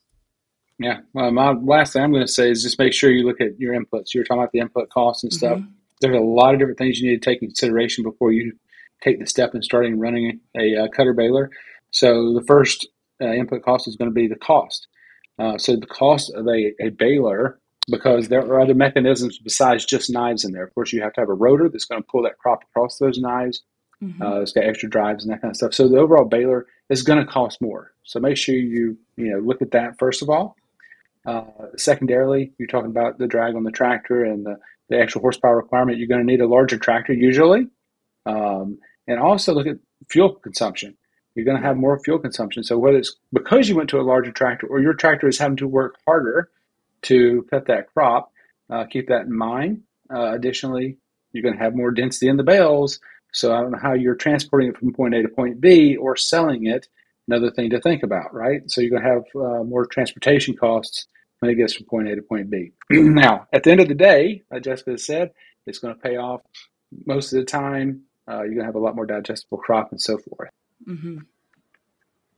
Yeah. 0.78 1.00
Well, 1.14 1.30
my 1.30 1.52
last 1.52 1.92
thing 1.92 2.02
I'm 2.02 2.12
going 2.12 2.26
to 2.26 2.32
say 2.32 2.50
is 2.50 2.62
just 2.62 2.78
make 2.78 2.92
sure 2.92 3.10
you 3.10 3.26
look 3.26 3.40
at 3.40 3.58
your 3.58 3.74
inputs. 3.74 4.12
You 4.12 4.20
were 4.20 4.24
talking 4.24 4.42
about 4.42 4.52
the 4.52 4.60
input 4.60 4.90
costs 4.90 5.22
and 5.22 5.32
stuff. 5.32 5.58
Mm-hmm. 5.58 5.70
There's 6.00 6.16
a 6.16 6.20
lot 6.20 6.52
of 6.52 6.60
different 6.60 6.78
things 6.78 7.00
you 7.00 7.10
need 7.10 7.22
to 7.22 7.30
take 7.30 7.40
in 7.40 7.48
consideration 7.48 8.04
before 8.04 8.32
you 8.32 8.52
take 9.02 9.18
the 9.18 9.26
step 9.26 9.54
in 9.54 9.62
starting 9.62 9.98
running 9.98 10.40
a, 10.56 10.74
a 10.74 10.84
uh, 10.84 10.88
cutter 10.88 11.14
baler. 11.14 11.50
So 11.90 12.34
the 12.34 12.44
first 12.46 12.86
uh, 13.22 13.32
input 13.32 13.62
cost 13.62 13.88
is 13.88 13.96
going 13.96 14.10
to 14.10 14.14
be 14.14 14.28
the 14.28 14.36
cost. 14.36 14.88
Uh, 15.38 15.58
so 15.58 15.76
the 15.76 15.86
cost 15.86 16.32
of 16.34 16.46
a, 16.46 16.72
a 16.80 16.90
baler 16.90 17.58
because 17.88 18.28
there 18.28 18.40
are 18.40 18.60
other 18.60 18.74
mechanisms 18.74 19.38
besides 19.38 19.84
just 19.84 20.10
knives 20.10 20.44
in 20.44 20.52
there. 20.52 20.64
Of 20.64 20.74
course, 20.74 20.92
you 20.92 21.02
have 21.02 21.12
to 21.14 21.20
have 21.20 21.28
a 21.28 21.34
rotor 21.34 21.68
that's 21.68 21.84
going 21.84 22.02
to 22.02 22.08
pull 22.08 22.22
that 22.22 22.38
crop 22.38 22.64
across 22.64 22.98
those 22.98 23.18
knives. 23.18 23.62
Mm-hmm. 24.02 24.22
Uh, 24.22 24.40
it's 24.40 24.52
got 24.52 24.64
extra 24.64 24.90
drives 24.90 25.24
and 25.24 25.32
that 25.32 25.40
kind 25.40 25.50
of 25.50 25.56
stuff. 25.56 25.74
So 25.74 25.88
the 25.88 25.98
overall 25.98 26.24
baler 26.24 26.66
is 26.90 27.02
going 27.02 27.24
to 27.24 27.30
cost 27.30 27.62
more. 27.62 27.92
So 28.04 28.20
make 28.20 28.36
sure 28.36 28.54
you 28.54 28.98
you 29.16 29.30
know 29.30 29.38
look 29.38 29.62
at 29.62 29.70
that 29.72 29.98
first 29.98 30.22
of 30.22 30.30
all. 30.30 30.56
Uh, 31.26 31.42
secondarily, 31.76 32.52
you're 32.58 32.68
talking 32.68 32.90
about 32.90 33.18
the 33.18 33.26
drag 33.26 33.56
on 33.56 33.64
the 33.64 33.72
tractor 33.72 34.22
and 34.22 34.46
the, 34.46 34.56
the 34.88 35.00
actual 35.00 35.20
horsepower 35.20 35.56
requirement. 35.56 35.98
You're 35.98 36.06
going 36.06 36.20
to 36.20 36.26
need 36.26 36.40
a 36.40 36.46
larger 36.46 36.78
tractor 36.78 37.12
usually, 37.12 37.66
um, 38.26 38.78
and 39.08 39.18
also 39.18 39.52
look 39.52 39.66
at 39.66 39.78
fuel 40.08 40.34
consumption. 40.34 40.96
You're 41.34 41.44
going 41.44 41.60
to 41.60 41.66
have 41.66 41.76
more 41.76 41.98
fuel 41.98 42.20
consumption. 42.20 42.62
So 42.62 42.78
whether 42.78 42.98
it's 42.98 43.16
because 43.32 43.68
you 43.68 43.74
went 43.76 43.90
to 43.90 44.00
a 44.00 44.02
larger 44.02 44.30
tractor 44.30 44.68
or 44.68 44.80
your 44.80 44.94
tractor 44.94 45.26
is 45.26 45.38
having 45.38 45.56
to 45.56 45.66
work 45.66 45.96
harder 46.06 46.48
to 47.06 47.46
cut 47.50 47.66
that 47.66 47.92
crop, 47.92 48.32
uh, 48.70 48.84
keep 48.84 49.08
that 49.08 49.26
in 49.26 49.36
mind. 49.36 49.82
Uh, 50.12 50.32
additionally, 50.32 50.98
you're 51.32 51.42
going 51.42 51.56
to 51.56 51.62
have 51.62 51.74
more 51.74 51.90
density 51.90 52.28
in 52.28 52.36
the 52.36 52.42
bales. 52.42 53.00
So 53.32 53.54
I 53.54 53.60
don't 53.60 53.72
know 53.72 53.78
how 53.80 53.94
you're 53.94 54.14
transporting 54.14 54.70
it 54.70 54.78
from 54.78 54.92
point 54.92 55.14
A 55.14 55.22
to 55.22 55.28
point 55.28 55.60
B 55.60 55.96
or 55.96 56.16
selling 56.16 56.66
it. 56.66 56.88
Another 57.28 57.50
thing 57.50 57.70
to 57.70 57.80
think 57.80 58.02
about, 58.02 58.32
right? 58.32 58.62
So 58.70 58.80
you're 58.80 58.98
going 58.98 59.02
to 59.02 59.08
have 59.08 59.24
uh, 59.34 59.64
more 59.64 59.84
transportation 59.86 60.56
costs 60.56 61.06
when 61.40 61.50
it 61.50 61.56
gets 61.56 61.74
from 61.74 61.86
point 61.86 62.08
A 62.08 62.16
to 62.16 62.22
point 62.22 62.50
B. 62.50 62.72
now, 62.90 63.46
at 63.52 63.64
the 63.64 63.72
end 63.72 63.80
of 63.80 63.88
the 63.88 63.94
day, 63.94 64.42
like 64.50 64.62
Jessica 64.62 64.96
said, 64.96 65.32
it's 65.66 65.78
going 65.78 65.94
to 65.94 66.00
pay 66.00 66.16
off 66.16 66.42
most 67.04 67.32
of 67.32 67.40
the 67.40 67.44
time. 67.44 68.02
Uh, 68.28 68.42
you're 68.42 68.54
going 68.54 68.60
to 68.60 68.66
have 68.66 68.76
a 68.76 68.80
lot 68.80 68.96
more 68.96 69.06
digestible 69.06 69.58
crop 69.58 69.90
and 69.90 70.00
so 70.00 70.18
forth. 70.18 70.50
Mm-hmm. 70.88 71.18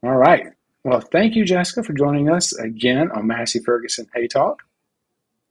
All 0.03 0.17
right. 0.17 0.47
Well, 0.85 1.01
thank 1.01 1.35
you, 1.35 1.45
Jessica, 1.45 1.83
for 1.83 1.93
joining 1.93 2.31
us 2.31 2.53
again 2.57 3.11
on 3.11 3.27
Massey 3.27 3.61
Ferguson 3.61 4.07
Hay 4.15 4.29
Talk. 4.29 4.63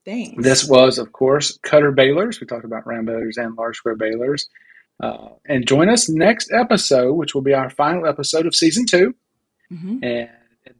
Thanks. 0.05 0.41
This 0.41 0.67
was, 0.67 0.97
of 0.97 1.11
course, 1.11 1.57
cutter 1.63 1.91
balers. 1.91 2.39
We 2.39 2.47
talked 2.47 2.63
about 2.63 2.87
round 2.87 3.07
balers 3.07 3.37
and 3.37 3.55
large 3.57 3.77
square 3.77 3.95
balers. 3.95 4.47
Uh, 5.01 5.29
and 5.45 5.67
join 5.67 5.89
us 5.89 6.09
next 6.09 6.51
episode, 6.51 7.13
which 7.13 7.35
will 7.35 7.41
be 7.41 7.53
our 7.53 7.69
final 7.69 8.07
episode 8.07 8.47
of 8.47 8.55
season 8.55 8.85
2 8.85 9.13
mm-hmm. 9.71 10.03
And 10.03 10.29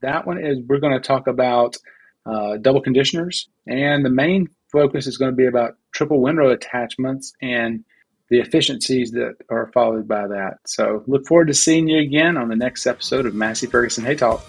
that 0.01 0.25
one 0.25 0.43
is 0.43 0.60
we're 0.67 0.79
going 0.79 0.99
to 0.99 1.05
talk 1.05 1.27
about 1.27 1.77
uh, 2.25 2.57
double 2.57 2.81
conditioners. 2.81 3.49
And 3.67 4.03
the 4.03 4.10
main 4.10 4.47
focus 4.71 5.07
is 5.07 5.17
going 5.17 5.31
to 5.31 5.36
be 5.36 5.45
about 5.45 5.75
triple 5.91 6.21
windrow 6.21 6.49
attachments 6.51 7.33
and 7.41 7.83
the 8.29 8.39
efficiencies 8.39 9.11
that 9.11 9.35
are 9.49 9.71
followed 9.73 10.07
by 10.07 10.27
that. 10.27 10.59
So 10.65 11.03
look 11.07 11.25
forward 11.25 11.47
to 11.47 11.53
seeing 11.53 11.87
you 11.87 11.99
again 11.99 12.37
on 12.37 12.49
the 12.49 12.55
next 12.55 12.85
episode 12.85 13.25
of 13.25 13.33
Massey 13.33 13.67
Ferguson 13.67 14.05
Hay 14.05 14.15
Talk. 14.15 14.43